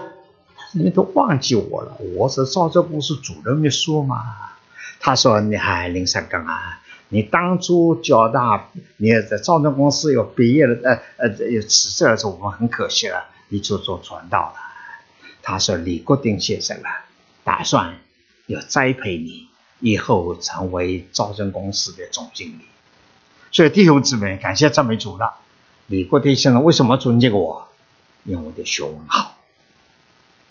[0.75, 4.25] 你都忘记我了，我是造车公司主任秘书嘛。
[5.01, 14.55] 他说：“你还林三刚啊，你当初交大，你在造车公司要毕业了，呃呃，要辞职了，这，我们很可惜了，你就做传道了。”
[15.45, 17.05] 他说：“李国鼎先生啊，
[17.45, 17.99] 打算
[18.47, 19.49] 要栽培你，
[19.81, 22.63] 以后成为招生公司的总经理。”
[23.53, 25.35] 所以弟兄姊妹，感谢赞美主了。
[25.89, 27.69] 李国鼎先生为什么尊敬我？
[28.25, 29.37] 因为我的学问好。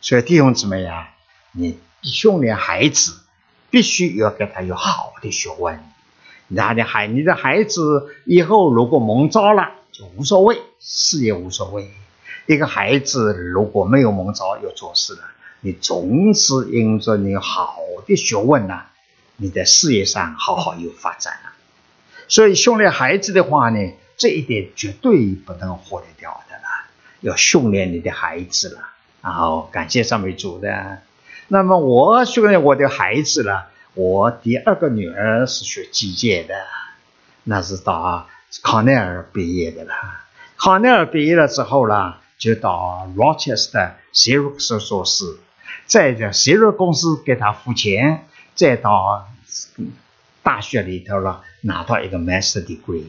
[0.01, 1.09] 所以弟兄姊妹呀，
[1.53, 3.21] 你训练孩子，
[3.69, 5.83] 必须要给他有好的学问。
[6.49, 11.89] 那你孩你的孩子以后如果蒙招了就无所谓，事业无所谓。
[12.45, 15.21] 一个孩子如果没有蒙着要做事了，
[15.61, 18.85] 你总是因着你好的学问呐，
[19.37, 21.51] 你在事业上好好有发展了。
[22.27, 26.63] 所以训练孩子的话呢，这一点绝对不能忽略掉的了，
[27.19, 28.81] 要训练你的孩子了。
[29.21, 30.99] 然后感谢上面主的，
[31.47, 33.67] 那么我训练我的孩子了。
[33.93, 36.55] 我第二个女儿是学机械的，
[37.43, 38.27] 那是到
[38.63, 39.93] 康奈尔毕业的了。
[40.57, 45.37] 康奈尔毕业了之后呢，就到 Rochester Xerox 做事，
[45.85, 48.25] 再在 Xerox 公司给他付钱，
[48.55, 49.27] 再到
[50.41, 53.03] 大学里头了拿到一个 master degree，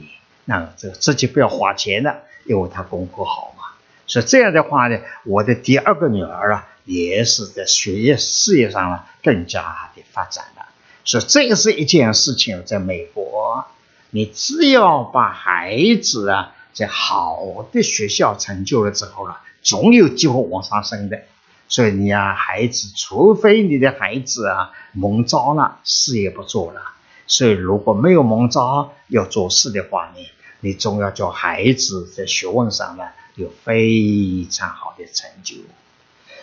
[0.44, 3.64] 那这个自己不要花钱的，因为他功课好嘛。
[4.06, 10.66] 所以这样的话呢，我的第二个女儿啊，也是在学业事业上呢更加的发展了。
[11.06, 13.64] 所以这个是一件事情，在美国，
[14.10, 21.22] 你只要把孩子啊在好的学校成就了之后了，总有机会往上升的。
[21.68, 26.82] 所以你啊，孩子，除非你的孩子啊蒙招了，事业不做了。
[27.26, 30.26] 所以如果没有蒙招要做事的话呢，
[30.60, 33.04] 你总要叫孩子在学问上呢
[33.36, 35.56] 有非常好的成就。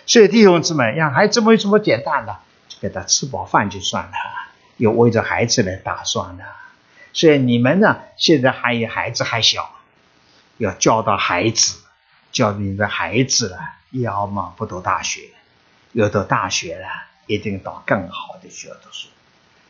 [0.08, 2.38] 所以弟兄姊妹，让孩子没这么简单的，
[2.82, 4.12] 给他吃饱饭就算了，
[4.78, 6.44] 要为着孩子来打算的。
[7.13, 9.70] 所以你们呢，现在还有孩子还小，
[10.60, 11.80] 要教导孩子，
[12.32, 13.58] 教你的孩子了。
[13.91, 15.32] 要么不读大学，
[15.93, 16.88] 要读大学了，
[17.26, 19.08] 一定到更好的学校读书，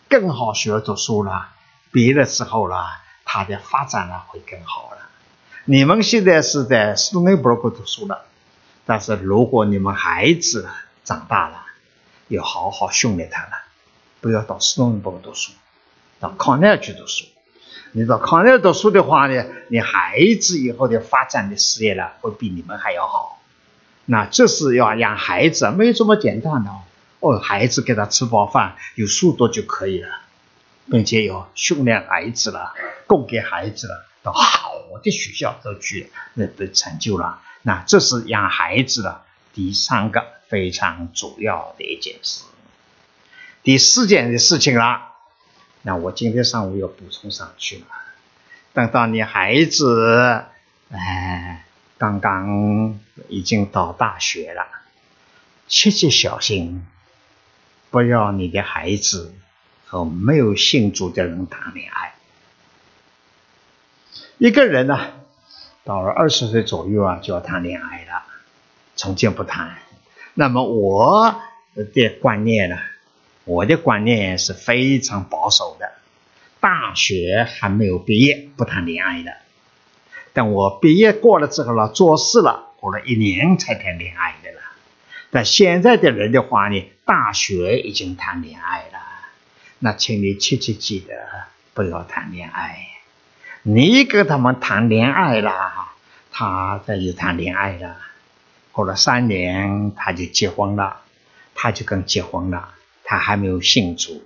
[0.09, 1.47] 更好学校读书了，
[1.93, 2.85] 毕业的时候了，
[3.23, 4.97] 他的发展呢会更好了。
[5.63, 8.25] 你们现在是在斯通内布鲁克读书了，
[8.85, 10.67] 但是如果你们孩子
[11.05, 11.63] 长大了，
[12.27, 13.51] 要好好训练他了，
[14.19, 15.53] 不要到斯通内布鲁克读书，
[16.19, 17.23] 到康奈尔去读书。
[17.91, 23.41] 你到康奈尔读书的话呢，你孩子以后的发展的事业呢，会比你们还要好。
[24.05, 26.69] 那这是要养孩子，没有这么简单的
[27.19, 27.39] 哦。
[27.39, 30.07] 孩子给他吃饱饭，有书读就可以了，
[30.89, 32.73] 并且要训练孩子了，
[33.07, 34.71] 供给孩子了，到好
[35.03, 37.39] 的学校都去，那都成就了。
[37.63, 39.21] 那这是养孩子的
[39.53, 42.43] 第三个非常主要的一件事。
[43.61, 45.08] 第四件的事情了，
[45.81, 47.85] 那我今天上午又补充上去了。
[48.73, 50.43] 等到你孩子，
[50.91, 51.65] 哎。
[51.99, 54.65] 刚刚已经到大学了，
[55.67, 56.87] 切切小心，
[57.89, 59.33] 不要你的孩子
[59.85, 62.13] 和没有信主的人谈恋爱。
[64.37, 64.97] 一个人呢，
[65.83, 68.23] 到了二十岁左右啊，就要谈恋爱了，
[68.95, 69.75] 从今不谈。
[70.35, 71.35] 那么我
[71.75, 72.77] 的观念呢，
[73.49, 75.91] 我的观念是非常保守的，
[76.59, 79.37] 大学还没有毕业不谈恋爱的。
[80.33, 84.59] 等我毕业过了之后了，做事了，过了一年才谈恋爱的了。
[85.31, 88.99] 但现在的人的话呢，大学已经谈恋爱了，
[89.79, 91.15] 那请你切切记得
[91.73, 92.85] 不要谈恋爱。
[93.63, 95.51] 你跟他们谈恋爱了，
[96.31, 97.97] 他再又谈恋爱了，
[98.71, 100.97] 过了三年他就结婚了，
[101.55, 102.69] 他就跟结婚了，
[103.09, 104.23] 他还没有信主。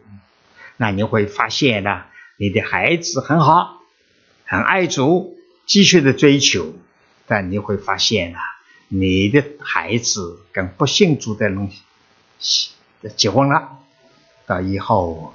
[0.76, 2.04] 那你会发现呢，
[2.36, 3.82] 你的孩子很好，
[4.43, 5.39] 很爱主。
[5.65, 6.74] 继续的追求，
[7.26, 8.41] 但你会发现啊，
[8.89, 11.72] 你的孩子跟不信主的人
[13.15, 13.80] 结婚了，
[14.46, 15.34] 到以后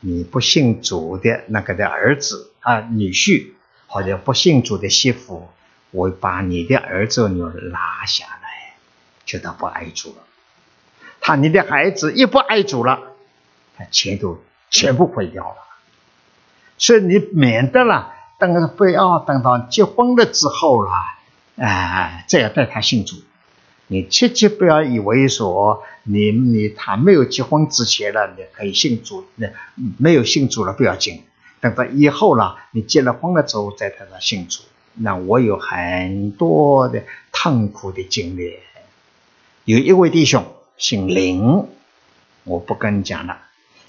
[0.00, 3.52] 你不信主的那个的儿子啊女婿
[3.86, 5.48] 或者不信主的媳妇，
[5.92, 8.74] 会把你的儿子女儿拉下来，
[9.24, 10.24] 觉得不爱主了。
[11.20, 12.98] 他你的孩子一不爱主了，
[13.76, 14.38] 他前途
[14.70, 15.56] 全部毁掉了，
[16.78, 18.14] 所以你免得了。
[18.38, 20.90] 等不要等到结婚了之后了，
[21.56, 23.16] 哎，再要带他信主。
[23.86, 29.48] 你切切不要以为说你你他没有结婚之前了，你可以信主，那
[29.98, 31.22] 没有信主了不要紧。
[31.60, 34.62] 等到以后了，你结了婚了之后再带他信主。
[34.94, 38.56] 那我有很多的痛苦的经历。
[39.66, 40.46] 有一位弟兄
[40.80, 41.66] 姓林，
[42.44, 43.36] 我不跟你讲了，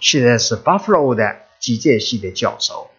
[0.02, 2.90] 现在是 Buffalo 的机械系的教授。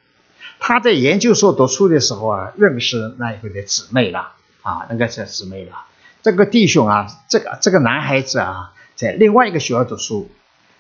[0.59, 5.85] 他在研究所读书的时候啊，认识那一个的姊妹了啊，那个是姊妹了。
[6.23, 10.31] 这个弟兄啊，这个这个男孩子啊，在另外一个学校读书，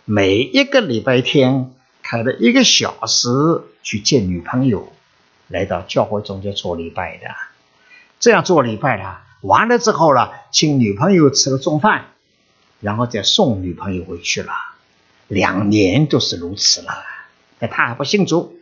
[0.06, 1.70] 每一个礼拜天
[2.02, 3.28] 开了一个小时
[3.82, 4.90] 去见女朋友，
[5.48, 7.26] 来到教会中间做礼拜的。
[8.18, 12.06] 这样做礼拜了，完了之后呢，请女朋友吃了中饭，
[12.82, 14.52] 然后再送女朋友回去了。
[15.28, 16.92] 两年都是如此了，
[17.58, 18.58] 那他还不信主。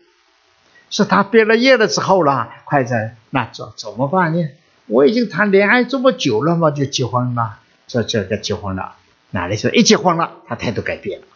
[0.89, 4.49] 是他毕了业了之后了，快在那怎怎么办呢？
[4.87, 8.97] 我已经谈恋爱这么久了嘛，就结婚了，这这个结婚了，
[9.31, 11.27] 哪里说一结婚了，他态度改变了，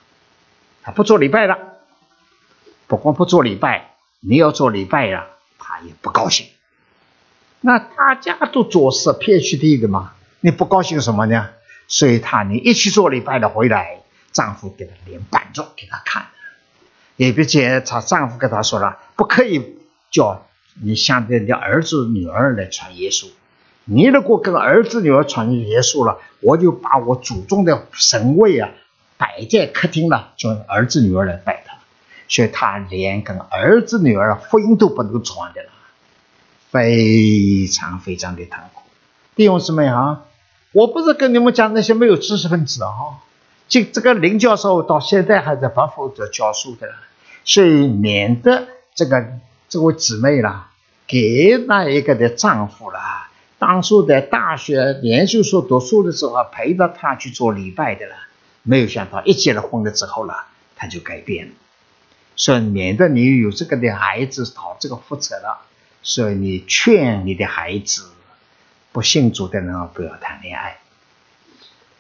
[0.83, 1.57] 他不做礼拜了，
[2.89, 5.27] 不光不做礼拜，你要做礼拜了，
[5.59, 6.49] 他也不高兴。
[7.61, 11.51] 那大家都做事 PhD 的嘛，你不高兴什么呢？
[11.89, 14.01] 所以他你一起做礼拜了回来，
[14.33, 16.27] 丈夫给他连板桌给他看。
[17.17, 19.77] 也并且她丈夫跟她说了，不可以
[20.11, 20.49] 叫
[20.83, 23.29] 你向着你的儿子女儿来传耶稣。
[23.85, 28.69] 你如果跟儿子女儿传耶稣了，我就把我祖宗的神位啊
[29.17, 31.77] 摆在客厅了，叫儿子女儿来拜他。
[32.27, 35.69] 所以他连跟儿子女儿福音都不能传的了，
[36.73, 38.83] 非常非常的痛苦。
[39.37, 40.23] 弟兄姊妹啊，
[40.75, 43.23] 我不是跟你们讲那些没有知识分子啊，
[43.69, 46.89] 这这个林教授到现在还在巴佛德教书的，
[47.45, 49.25] 所以免得这个
[49.69, 50.73] 这位姊妹啦，
[51.07, 58.15] 给那一个的丈夫啦，当初在大学研究所读书的时候陪着他去做礼拜的了，
[58.65, 61.53] 没有想到一结了婚了之后了，他就改变了。
[62.35, 65.61] 所以免得你有这个的孩子讨这个福泽了，
[66.03, 68.03] 所以你劝你的孩子
[68.95, 70.77] 不信主的人不要谈恋爱。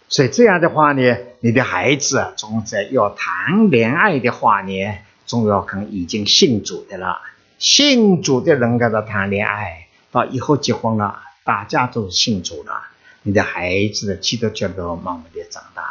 [0.08, 7.20] 所以这样的话呢，你的孩子总在要谈恋爱的话呢，总要跟已经信主的了。
[7.58, 12.84] 信主的人跟他谈恋爱，到以后结婚了，大家都是信主了，
[13.22, 15.82] 你的孩子的基督教都慢慢的长大。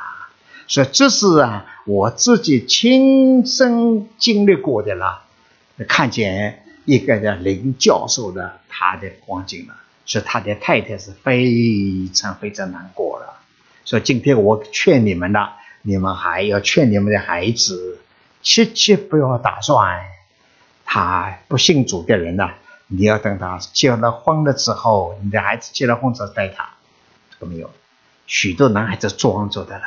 [0.67, 5.23] 所以这是啊，我自己亲身经历过的了，
[5.85, 9.75] 看见一个叫林教授的他的光景了，
[10.05, 13.41] 所以他的太太是非常非常难过了。
[13.85, 17.99] 所以今天我劝你们了，你们还要劝你们的孩子，
[18.41, 20.01] 切切不要打算
[20.85, 22.51] 他不信主的人呢，
[22.87, 26.69] 你要等他结了婚了之后，你的孩子结了婚之后带他，
[27.31, 27.69] 这个没有，
[28.27, 29.83] 许多男孩子装着的了。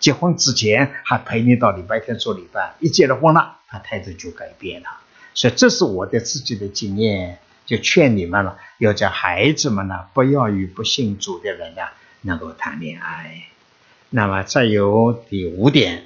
[0.00, 4.88] 结婚之前还陪你到礼拜天做礼拜，一结了婚了，他态度就改变了。
[5.32, 11.82] 所以这是我的自己的经验，就劝你们了，要叫孩子们呢，不要与不信主的人呢
[12.22, 13.44] 能够谈恋爱。
[14.10, 16.04] 那么再有第五点，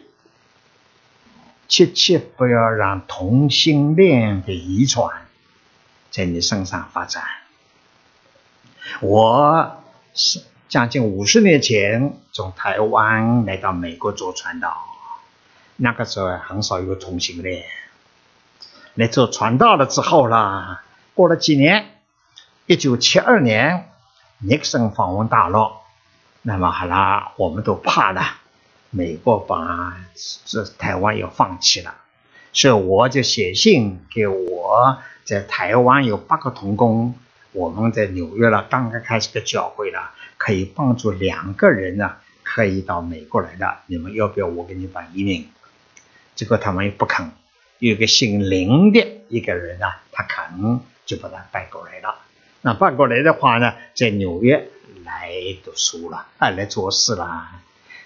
[1.68, 5.26] 切切不要让同性恋的遗传
[6.10, 7.24] 在你身上发展。
[9.00, 9.82] 我
[10.14, 10.42] 是。
[10.68, 14.84] 将近五十年前，从台湾来到美国做传道，
[15.76, 17.64] 那个时候很少有同性恋。
[18.92, 20.84] 来做传道了之后啦，
[21.18, 21.84] 过了几年，
[22.66, 23.90] 一九七二年，
[24.38, 25.72] 尼克森访问大陆，
[26.42, 28.36] 那么好啦，我们都怕了，
[28.90, 29.96] 美国把
[30.44, 31.96] 这台湾要放弃了，
[32.52, 37.16] 所以我就写信给我在台湾有八个同工，
[37.50, 40.12] 我们在纽约了，刚刚开始个教会了。
[40.36, 42.14] 可以帮助两个人呢，
[42.44, 43.78] 可以到美国来的。
[43.86, 45.48] 你们要不要我给你办移民？
[46.36, 47.32] 结果他们又不肯。
[47.80, 52.14] 有个姓林的一个人啊，他肯，就把他带过来了。
[52.60, 54.68] 那带过来的话呢，在纽约
[55.04, 55.32] 来
[55.64, 57.48] 读书了，啊，来做事了。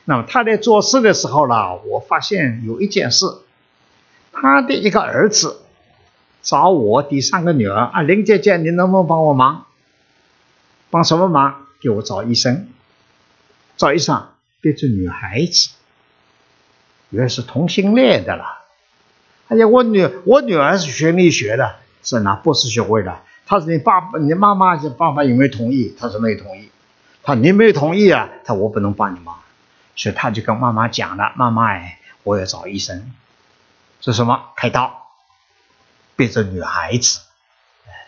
[0.04, 3.26] 那么他在做事的时候呢，我发现有一件事，
[4.32, 5.62] 他的一个儿子
[6.42, 9.66] 找我第三个女儿啊，林姐姐，你能不能帮我忙？
[10.90, 11.66] 帮什么忙？
[11.80, 12.68] 给我找医生，
[13.76, 14.28] 找医生，
[14.60, 15.70] 别是女孩子，
[17.10, 18.44] 原来是同性恋的了。
[19.48, 23.20] 哎呀，我女我女儿是学医学的，是拿博士学位的。
[23.46, 25.94] 他说你爸、你妈妈、你爸爸有没有同意？
[25.98, 26.70] 他说没有同意。
[27.22, 28.28] 他说你没有同意啊？
[28.44, 29.36] 他说我不能帮你忙，
[29.94, 33.12] 所以他就跟妈妈讲了：妈妈哎，我要找医生，
[34.00, 34.50] 是什么？
[34.56, 35.08] 开刀，
[36.16, 37.20] 变成女孩子，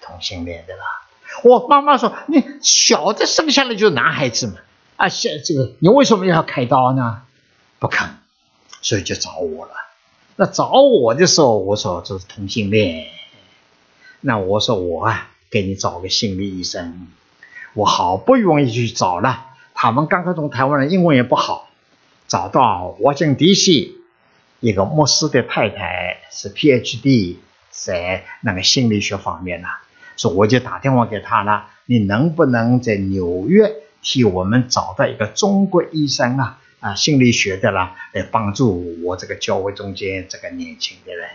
[0.02, 0.82] 同性恋的了。
[1.42, 4.54] 我妈妈说：“你小的生下来就是男孩子嘛，
[4.96, 7.22] 啊，现这个你为什么要开刀呢？
[7.80, 8.08] 不肯，
[8.80, 9.72] 所以就找我了。
[10.36, 13.06] 那找我的时候，我说这是同性恋。
[14.26, 17.08] 那我说我啊，给你找个心理医生。
[17.74, 21.68] 我好不容易去找了，他们刚刚从台湾来，英文也不好，
[22.26, 23.90] 找到沃金 DC
[24.60, 27.36] 一个牧师的太太是 PhD
[27.68, 29.68] 在那个心理学方面呢。”
[30.16, 33.70] 说我就打电话给他了，你能不能在纽约
[34.00, 36.58] 替我们找到一个中国医生啊？
[36.80, 41.28] 啊，心理学的啦，来帮助我这个教会中间这个年轻的人。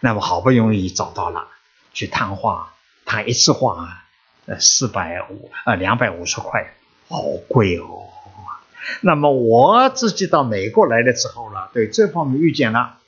[0.00, 1.46] 那么好不容易找到了，
[1.94, 2.74] 去谈话，
[3.06, 4.02] 谈一次话，
[4.44, 6.74] 呃，四百五，呃，两百五十块，
[7.08, 8.08] 好贵哦。
[9.00, 12.98] 那么我自己到美国来了之后呢，对这方面遇见了，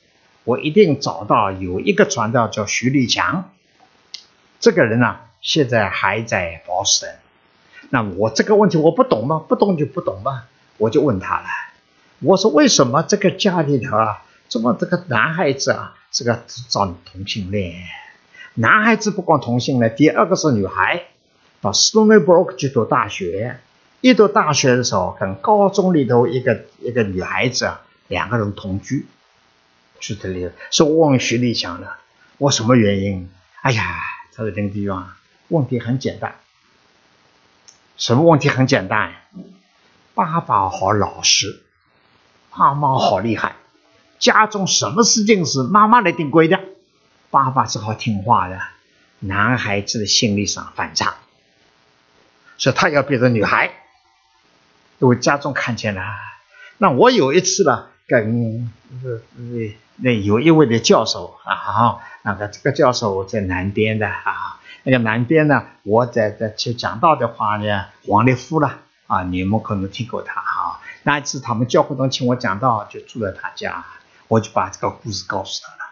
[0.45, 3.51] 我一定找到有一个传道叫徐立强。
[4.59, 7.05] 这个人呢，现在还在保守。
[7.89, 9.43] 那我这个问题我不懂吗？
[9.47, 10.45] 不懂就不懂吧。
[10.77, 11.45] 我就问他了，
[12.19, 17.83] 我说为什么这个家里头啊，这么这个男孩子啊，这个找同性恋？
[18.59, 21.03] 男孩子不光同性恋，第二个是女孩，
[21.61, 23.59] 到 Stony Brook 去读大学。
[24.01, 29.05] 一读大学的时候，跟高中里头一个一个女孩子啊，两个人同居，
[29.99, 31.97] 去这里，是我问徐立强了，
[32.39, 33.29] 我什么原因？
[33.61, 33.83] 哎呀。
[34.35, 35.13] 他说：“林地方
[35.47, 36.35] 问题很简单，
[37.97, 39.11] 什么问题很简单？
[40.13, 41.63] 爸爸好老实，
[42.55, 43.55] 妈妈好厉害，
[44.19, 46.59] 家中什么事情是妈妈来定规的，
[47.29, 48.59] 爸爸只好听话的。
[49.19, 51.15] 男孩子的心理上反差，
[52.57, 53.71] 所以他要变成女孩。
[54.99, 56.01] 因为家中看见了，
[56.79, 58.71] 那我有一次呢，跟
[59.35, 70.79] 那那有一位的教授啊，那个这个教授在南边的啊，那个南边呢，我在在去讲道的话呢，王立夫了啊，你们可能听过他哈。
[71.03, 73.85] 那一次他们教会中请我讲道，就住在他家，
[74.27, 75.86] 我就把这个故事告诉他了。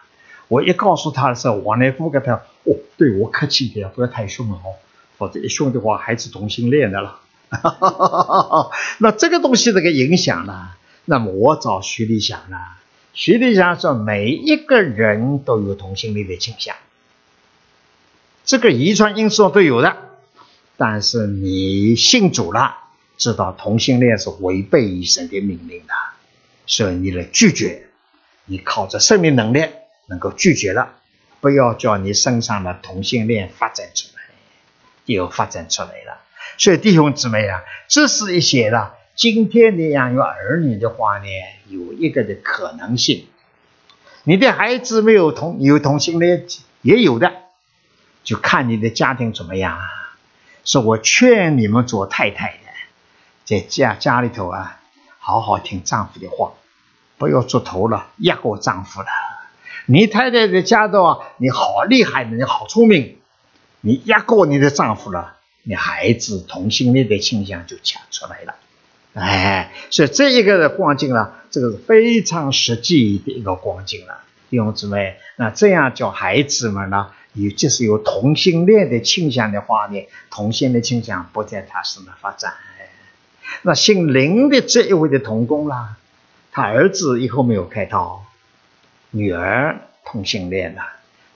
[0.48, 2.34] 我一告诉他的时候，王立夫跟他
[2.64, 4.74] 哦，对我客气一点，不要太凶了哦，
[5.16, 7.20] 否则一凶的话，孩子同性恋的了。
[7.48, 8.70] 哈哈哈！
[8.98, 10.70] 那这个东西这个影响呢？
[11.04, 12.56] 那么我找徐立祥呢？
[13.14, 16.74] 徐立祥说，每一个人都有同性恋的倾向，
[18.44, 19.96] 这个遗传因素都有的。
[20.76, 22.76] 但是你信主了，
[23.16, 25.94] 知道同性恋是违背神的命令的，
[26.66, 27.86] 所以你来拒绝，
[28.46, 29.64] 你靠着生命能力
[30.06, 30.94] 能够拒绝了，
[31.40, 34.22] 不要叫你身上的同性恋发展出来，
[35.04, 36.20] 又发展出来了。
[36.58, 38.94] 所以弟兄姊妹啊，这是一些了。
[39.14, 41.26] 今天你养育儿女的话呢，
[41.68, 43.26] 有一个的可能性。
[44.24, 46.46] 你的孩子没有同有同性恋，
[46.82, 47.32] 也有的，
[48.24, 49.78] 就看你的家庭怎么样。
[50.64, 52.70] 说我劝你们做太太的，
[53.44, 54.80] 在家家里头啊，
[55.18, 56.52] 好好听丈夫的话，
[57.18, 59.06] 不要做头了，压过丈夫了。
[59.86, 63.16] 你太太的家头，你好厉害的，你好聪明，
[63.80, 65.34] 你压过你的丈夫了。
[65.68, 68.54] 你孩子同性恋的倾向就强出来了，
[69.14, 75.16] 哎，所以这一个的光景呢，这个是非常实际的一个光景了，弟兄姊妹。
[75.34, 82.54] 那这样叫孩子们呢，有就是有同性恋的倾向的话呢，同性恋倾向不在他身上发展。
[83.62, 85.96] 那姓林的这一位的童工啦，
[86.52, 88.24] 他儿子以后没有开刀，
[89.10, 90.82] 女儿同性恋了，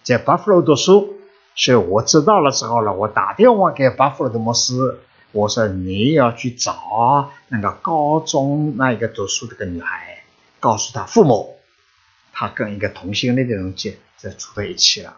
[0.02, 1.16] 在巴夫罗读书。
[1.56, 4.98] 所以我知道了之后呢，我打电话给巴夫罗的牧师，
[5.32, 10.22] 我说你要去找那个高中那一个读书这个女孩，
[10.58, 11.56] 告诉她父母，
[12.32, 15.16] 她跟一个同性恋的人结在住在一起了。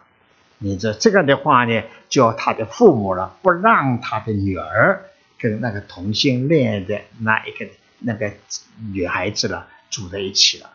[0.57, 5.05] 你这这个的话呢，叫他的父母了，不让他的女儿
[5.37, 7.67] 跟那个同性恋的那一个
[7.99, 8.31] 那个
[8.91, 10.69] 女孩子了住在一起了。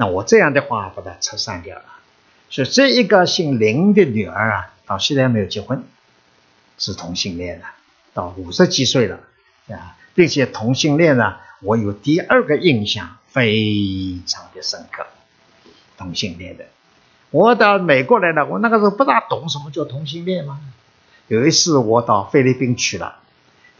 [0.00, 1.84] 那我这样的话把它拆散掉了。
[2.48, 4.74] 所以这一个姓林的女儿啊。
[4.90, 5.84] 到现在没有结婚，
[6.76, 7.66] 是同性恋的，
[8.12, 9.20] 到五十几岁了
[9.68, 15.06] 啊，并且同性恋呢，我有第二个印象非常的深刻，
[15.96, 16.64] 同性恋的，
[17.30, 20.58] 我到美国来了，我那个时候不大懂什么叫同性恋嘛。
[21.28, 23.20] 有一次我到菲律宾去了，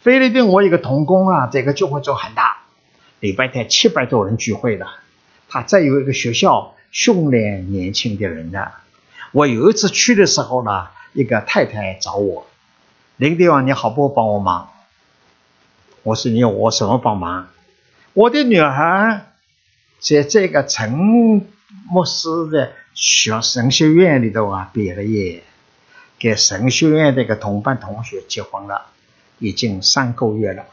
[0.02, 2.58] 菲律宾我一个同工啊，这个聚会就很大，
[3.18, 4.86] 礼拜天七百多人聚会的，
[5.50, 8.72] 他再有一个学校训练年轻的人的，
[9.32, 10.88] 我有一次去的时候呢。
[11.12, 12.46] 一个太太找我，
[13.16, 14.70] 林地方你好不帮我忙？
[16.04, 17.48] 我说你我什么帮忙？
[18.12, 19.26] 我的女儿
[19.98, 21.44] 在这个陈牧
[22.04, 25.42] 师的学神学院里头啊毕了业，
[26.16, 28.86] 给神学院的一个同班同学结婚了，
[29.40, 30.64] 已经三个月了。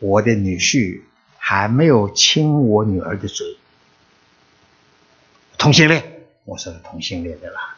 [0.00, 1.02] 我的女婿
[1.46, 3.58] 还没有亲我女儿的嘴，
[5.58, 7.76] 同性恋，我说同性恋的啦。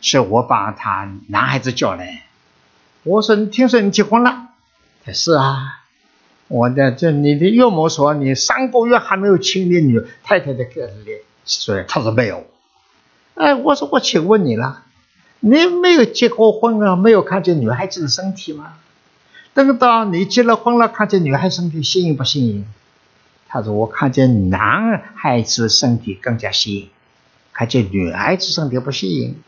[0.00, 2.24] 是我把他男孩子叫来，
[3.02, 4.48] 我说：“你听说你结婚了？”
[5.04, 5.82] 他是啊，
[6.48, 12.46] 我的这你的岳母说你三个月还没有亲你女太太的个脸，所以他说没有。
[13.34, 14.84] 哎，我说我请问你了，
[15.40, 16.96] 你没有结过婚啊？
[16.96, 18.78] 没有看见女孩子的身体吗？
[19.52, 22.64] 等到你结了婚了，看见女孩身体吸引不吸引？
[23.48, 26.90] 他说我看见男孩子身体更加吸引，
[27.52, 29.42] 看见女孩子身体不吸引。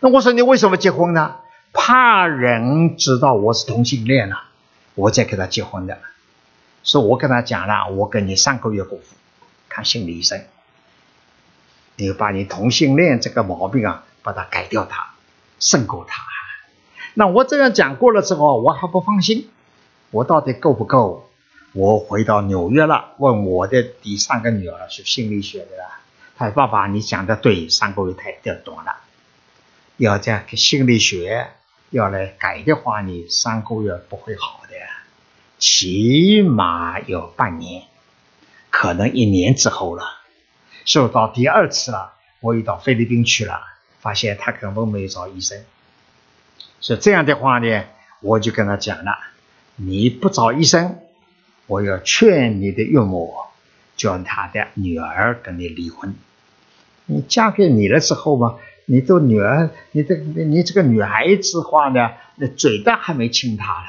[0.00, 1.36] 那我说你为什么结婚呢？
[1.72, 4.42] 怕人知道我是同性恋了，
[4.94, 5.98] 我再跟他结婚的。
[6.82, 9.16] 所以我跟他讲了，我给你三个月功夫，
[9.68, 10.42] 看心理医生，
[11.96, 15.14] 你把你同性恋这个毛病啊，把它改掉，它
[15.58, 16.22] 胜过他。
[17.14, 19.48] 那我这样讲过了之后，我还不放心，
[20.10, 21.29] 我到底够不够？
[21.72, 25.86] 我回到纽约了，问我的第三个女儿是心理学的，
[26.36, 28.96] 他说：“爸爸，你讲的对，三个月太短了。”
[29.96, 31.48] 要这样，心理学
[31.90, 34.74] 要来改的话，你三个月不会好的，
[35.58, 37.84] 起码要半年，
[38.70, 40.04] 可能一年之后了。
[40.84, 43.60] 受到第二次了，我又到菲律宾去了，
[44.00, 45.62] 发现他根本没有找医生。
[46.80, 47.84] 是这样的话呢，
[48.20, 49.12] 我就跟他讲了：
[49.76, 50.98] 你不找医生，
[51.70, 53.32] 我要劝你的岳母
[53.96, 56.16] 叫他的女儿跟你离婚。
[57.06, 58.56] 你嫁给你的时候嘛，
[58.86, 63.86] 你都女儿，你这你这个女孩子话呢，那嘴都还没亲他了。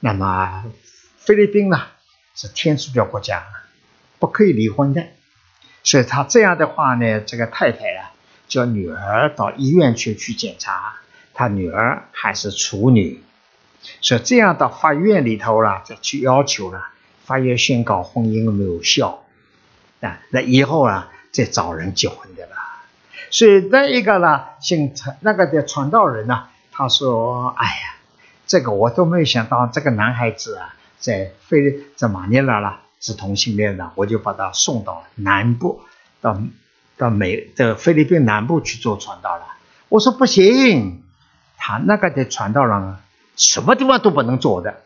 [0.00, 0.64] 那么
[1.18, 1.82] 菲律宾呢
[2.34, 3.44] 是天主教国家，
[4.18, 5.04] 不可以离婚的。
[5.84, 8.12] 所以他这样的话呢，这个太太啊，
[8.48, 10.96] 叫女儿到医院去去检查，
[11.34, 13.22] 他女儿还是处女。
[14.00, 16.88] 所以这样到法院里头了，再去要求了，
[17.24, 19.24] 法院宣告婚姻没有效，
[20.00, 22.52] 啊，那以后啊，再找人结婚的了。
[23.30, 27.96] 所以那一个呢，姓陈那个的传道人呢，他说：“哎呀，
[28.46, 35.80] 这个我都没有想到，这个男孩子啊，在菲在马尼拉了是同性恋的，我就把他送到南部，
[36.20, 36.40] 到
[36.96, 39.44] 到美的菲律宾南部去做传道了。
[39.88, 41.02] 我说不行，
[41.56, 42.96] 他那个的传道人。”
[43.36, 44.82] 什么地方都不能做的，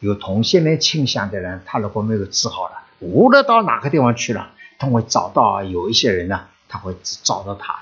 [0.00, 7.72] 有同性恋倾向的人，他如果没有治好了，无论到哪个地方去了，他会找到有一些人呢，他会找到他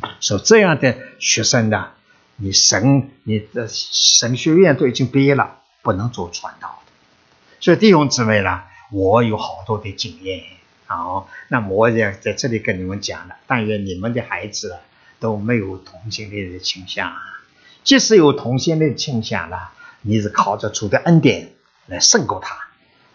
[0.00, 0.08] 的。
[0.20, 1.90] 说这样的学生呢，
[2.36, 6.92] 你神你的神学院都已经毕业了，不能做传道的。
[7.60, 10.42] 所以弟兄姊妹呢，我有好多的经验，
[10.86, 14.76] 好，那么我也在这里跟你们讲了，但愿你们的孩子
[15.20, 17.08] 都没有同性恋的倾向。
[17.08, 17.33] 啊
[17.84, 19.70] 即使有同性恋倾向了，
[20.00, 21.52] 你是靠着主的恩典
[21.86, 22.56] 来胜过他。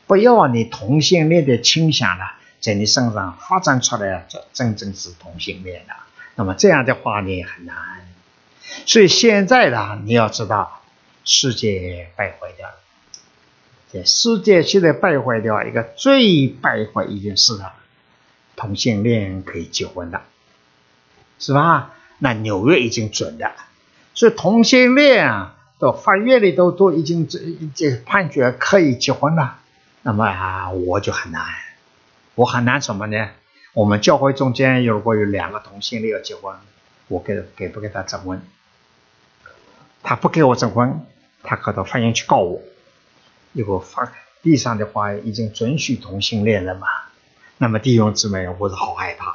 [0.05, 5.95] 不要你同性恋的倾向了，在你身上发展出来，这真正是同性恋了。
[6.35, 7.75] 那么这样的话呢，很难。
[8.85, 10.81] 所以现在呢，你要知道，
[11.25, 12.75] 世界败坏掉了。
[13.91, 17.73] 这世界现在败坏掉一个最败坏一件事了，
[18.55, 20.21] 同性恋可以结婚了，
[21.39, 21.95] 是吧？
[22.19, 23.51] 那纽约已经准了。
[24.19, 27.39] 所以同性恋啊，到法院里都都已经这
[27.73, 29.59] 这判决可以结婚了，
[30.01, 31.41] 那么啊，我就很难，
[32.35, 33.29] 我很难什么呢？
[33.73, 36.53] 我们教会中间如果有两个同性恋要结婚，
[37.07, 38.41] 我给给不给他证婚？
[40.03, 41.05] 他不给我证婚，
[41.41, 42.61] 他可到法院去告我。
[43.53, 44.11] 如果法
[44.41, 46.89] 地上的话已经准许同性恋了嘛，
[47.57, 49.33] 那么弟兄姊妹，我是好害怕。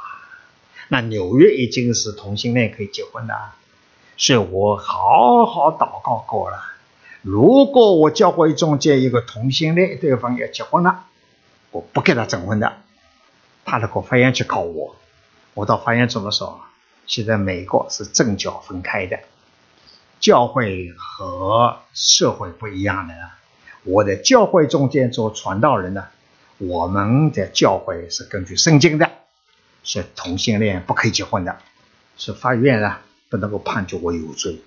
[0.89, 3.33] 那纽约已经是同性恋可以结婚的。
[4.17, 6.57] 所以我好好祷告过了。
[7.21, 11.05] 如果我教会中间一个同性恋对方要结婚了，
[11.71, 12.73] 我不给他证婚的。
[13.65, 14.95] 他如果法院去告我，
[15.55, 16.61] 我到法院怎么说？
[17.07, 19.19] 现在美国是政教分开的，
[20.19, 23.13] 教会和社会不一样的。
[23.83, 26.05] 我在教会中间做传道人呢，
[26.57, 29.09] 我们的教会是根据圣经的，
[29.83, 31.57] 是同性恋不可以结婚的，
[32.17, 33.01] 是法院啊。
[33.29, 34.61] 不能够判决我有罪，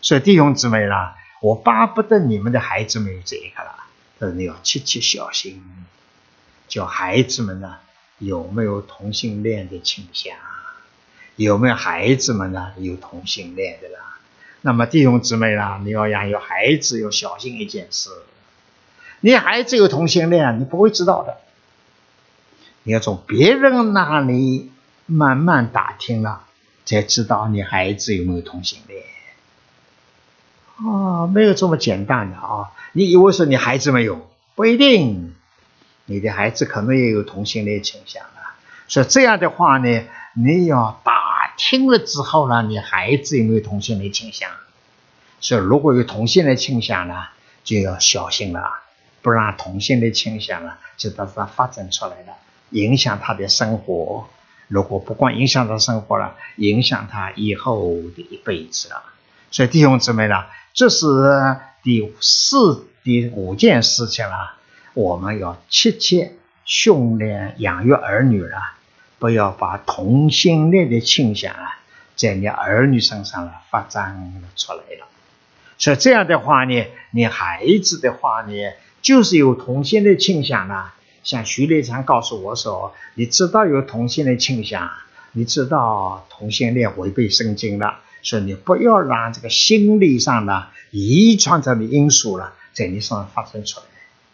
[0.00, 3.74] 所以弟兄姊妹啦，我巴不得你们的孩子们有这个了，
[4.18, 5.62] 但是你要切切小心，
[6.66, 7.76] 叫孩子们呢
[8.18, 10.34] 有没有同性恋的倾向，
[11.36, 14.18] 有没有孩子们呢有同性恋的啦？
[14.62, 18.10] 那么弟兄姊妹啦，你要养育孩子要小心一件事，
[19.20, 21.36] 你孩子有同性恋，你不会知道的，
[22.82, 24.70] 你要从别人那里
[25.06, 26.46] 慢慢打听了。
[26.90, 29.02] 才知道你孩子有没有同性恋
[30.76, 31.26] 啊？
[31.26, 32.72] 没有这么简单的啊！
[32.92, 35.34] 你以为说你孩子没有，不一定，
[36.06, 38.56] 你的孩子可能也有同性恋倾向啊。
[38.88, 44.50] 所以这样的话呢，你要打听了之后呢，你孩子有没有同性恋倾向？
[45.40, 47.26] 所以如果有同性恋倾向呢，
[47.62, 48.68] 就要小心了，
[49.22, 52.34] 不然同性恋倾向呢，就到他发展出来了，
[52.70, 54.28] 影响他的生活。
[54.70, 59.02] 如果不光影响他生活了，影响他以后的一辈子了。
[59.50, 61.06] 所以弟兄姊妹呢，这是
[61.82, 64.54] 第四、第五件事情了。
[64.94, 68.58] 我们要切切训练养育儿女了，
[69.18, 71.80] 不要把同性恋的倾向啊，
[72.14, 75.08] 在你儿女身上了发展出来了。
[75.78, 78.52] 所以这样的话呢，你孩子的话呢，
[79.02, 80.94] 就是有同性恋倾向了。
[81.22, 84.90] 像徐立强告诉我说：“你知道有同性恋倾向，
[85.32, 93.86] 你知道同性恋违背圣经了，所以你不要让这个心理上的遗传上的因素了，在你身上发生出来，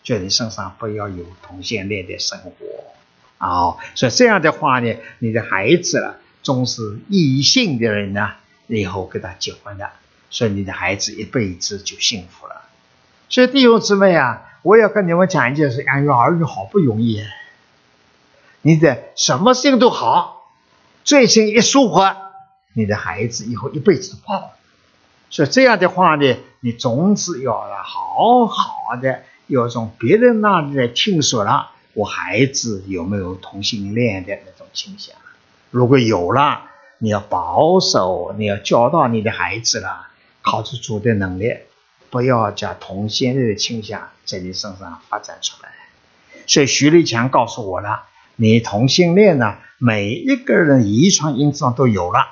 [0.05, 2.53] 就你身上不要有同性恋的生活
[3.39, 3.79] 哦。
[3.97, 8.35] 所以这样的话呢，你的孩子了，总是异性的人呢，
[8.69, 9.91] 以后跟他结婚的，
[10.31, 12.63] 所以你的孩子一辈子就幸福了。
[13.29, 17.23] 所以弟兄姊妹啊。”我要跟你们讲一件事：养育儿女好不容易，
[18.63, 20.51] 你的什么事情都好，
[21.05, 22.01] 最近一疏忽，
[22.75, 24.53] 你的孩子以后一辈子都好。
[25.31, 27.53] 所以这样的话呢，你总是要
[27.83, 35.15] 好好的，要从别人那里来听说了，我孩子有没有同性恋的那种倾向？
[35.71, 36.63] 如果有了，
[36.99, 40.07] 你要保守，你要教导你的孩子了，
[40.43, 41.57] 靠自主的能力，
[42.11, 45.71] 不要将同性恋的倾向在你身上发展出来。
[46.47, 48.05] 所以徐立强告诉我了，
[48.37, 52.27] 你同性恋呢，每一个人遗传因子上都有了，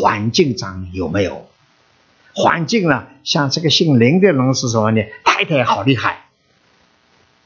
[0.00, 1.46] 环境上有没有？
[2.34, 5.02] 环境呢，像这个姓林的人是什么呢？
[5.24, 6.24] 太太好厉害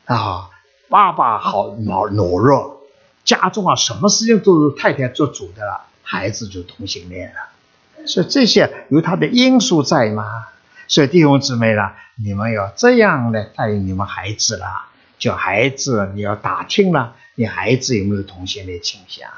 [0.04, 0.50] 啊，
[0.88, 2.82] 爸爸好懦懦弱，
[3.24, 8.06] 家中啊什么事情都是太太做主的了，孩子就同性恋了。
[8.06, 10.46] 所以这些有他的因素在吗？
[10.88, 14.88] 所以弟兄姊妹啦，你们要这样来带你们孩子啦。
[15.18, 19.30] 叫孩子，你要打听了，你孩子有没有同性恋倾向？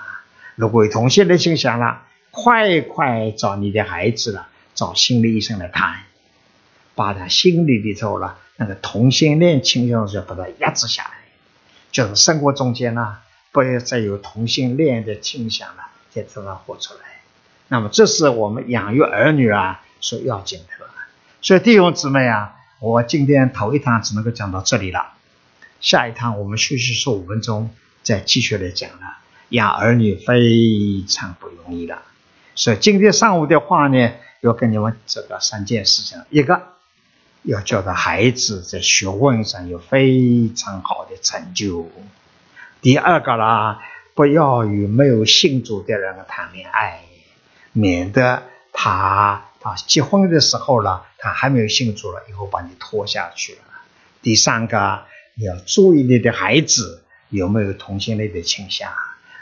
[0.57, 6.01] 如果有同性恋倾向了，快快找你的孩子了，找心理医生来谈，
[6.96, 11.11] 把他心里里头了那个同性恋倾向就把它压制下来，
[11.92, 13.18] 就是生活中间呢，
[13.53, 17.01] 不要再有同性恋的倾向了，在这上活出来。
[17.68, 20.88] 那么这是我们养育儿女啊所要紧的。
[21.41, 25.12] 所以弟兄姊妹啊，我今天头一堂只能够讲到这里了。
[25.80, 27.70] 下一趟我们休息十五分钟，
[28.03, 29.18] 再继续来讲了。
[29.51, 32.03] 养儿女非常不容易了，
[32.55, 36.61] 所以今天上午的话呢，要跟你们这个三件事情：一个
[37.45, 41.86] 要教导孩子在学问上有非常好的成就；
[42.82, 43.78] 第二个啦，
[44.14, 47.01] 不要与没有信主的人谈恋爱，
[47.72, 53.61] 免得他啊结婚的时候了，他还没有信主了，以后把你拖下去了；
[54.22, 55.04] 第三个。
[55.40, 58.90] 你要注意你的孩子有没有同性恋的倾向，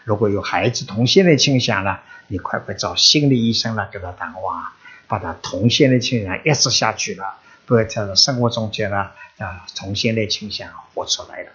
[0.05, 4.75] 如果有孩子同性恋倾向了，你快快找心理医生了，给他谈话，
[5.09, 9.09] 把他同性恋倾向压制下去了，不要在生活中间呢
[9.39, 11.49] 啊同性恋倾向活出来了。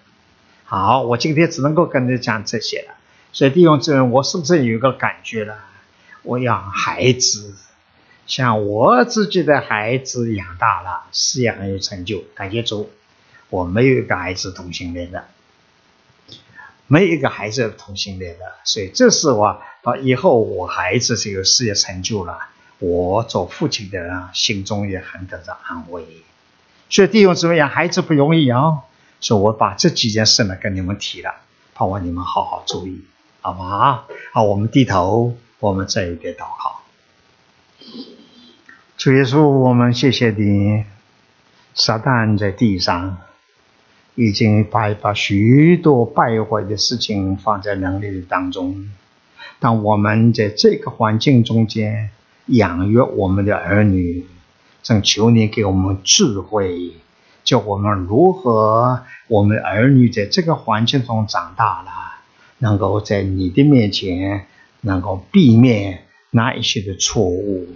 [0.66, 2.96] 好，我今天只能够跟你讲这些了。
[3.32, 5.60] 所以弟兄姊妹，我是不是有一个感觉了？
[6.24, 7.54] 我养孩子，
[8.32, 12.90] 像我自己的孩子养大了，事业很有成就，感谢主。
[13.50, 15.26] 我没有一个孩子同性恋的，
[16.88, 22.40] 没有一个孩子同性恋的，所以这是我到以后我孩子是有事业成就了，
[22.80, 26.06] 我做父亲的人心中也很得到安慰。
[26.90, 28.84] 所以弟兄姊妹养孩子不容易啊，
[29.20, 31.36] 所以我把这几件事呢跟你们提了，
[31.74, 33.04] 盼望你们好好注意，
[33.42, 34.06] 好吗？
[34.32, 36.81] 好，我们低头，我们再一遍祷告。
[39.02, 40.84] 主耶稣，我们谢谢你，
[41.74, 43.18] 撒旦在地上。
[44.14, 48.92] 已经把把许多败坏的事情放在能力的当中。
[49.60, 52.12] 当我们在这个环境中间
[52.46, 54.28] 养育我们的儿女，
[54.84, 56.92] 正求你给我们智慧，
[57.44, 61.92] 教我们如何我们儿女在这个环境中长大了，
[62.60, 64.46] 能够在你的面前
[64.82, 67.68] 能够避免那一些的错误，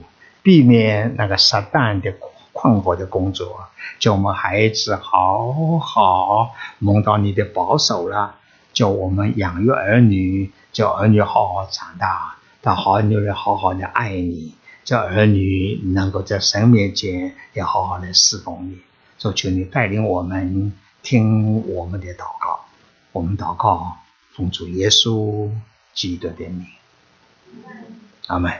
[0.45, 2.13] 避免那个撒旦的。
[2.57, 3.67] 困惑的工作，
[3.99, 8.35] 叫我们孩子好好蒙到你的保守了，
[8.71, 18.77] 叫我们养育儿女，叫儿女好好长大，到好女儿好好的爱你，叫儿女能够在神面前也好好的侍奉你。
[19.19, 20.71] 说求你带领我们
[21.03, 22.61] 听我们的祷告，
[23.11, 23.97] 我们祷告
[24.31, 25.51] 奉主耶稣
[25.93, 26.65] 基督的名，
[28.27, 28.53] 阿门。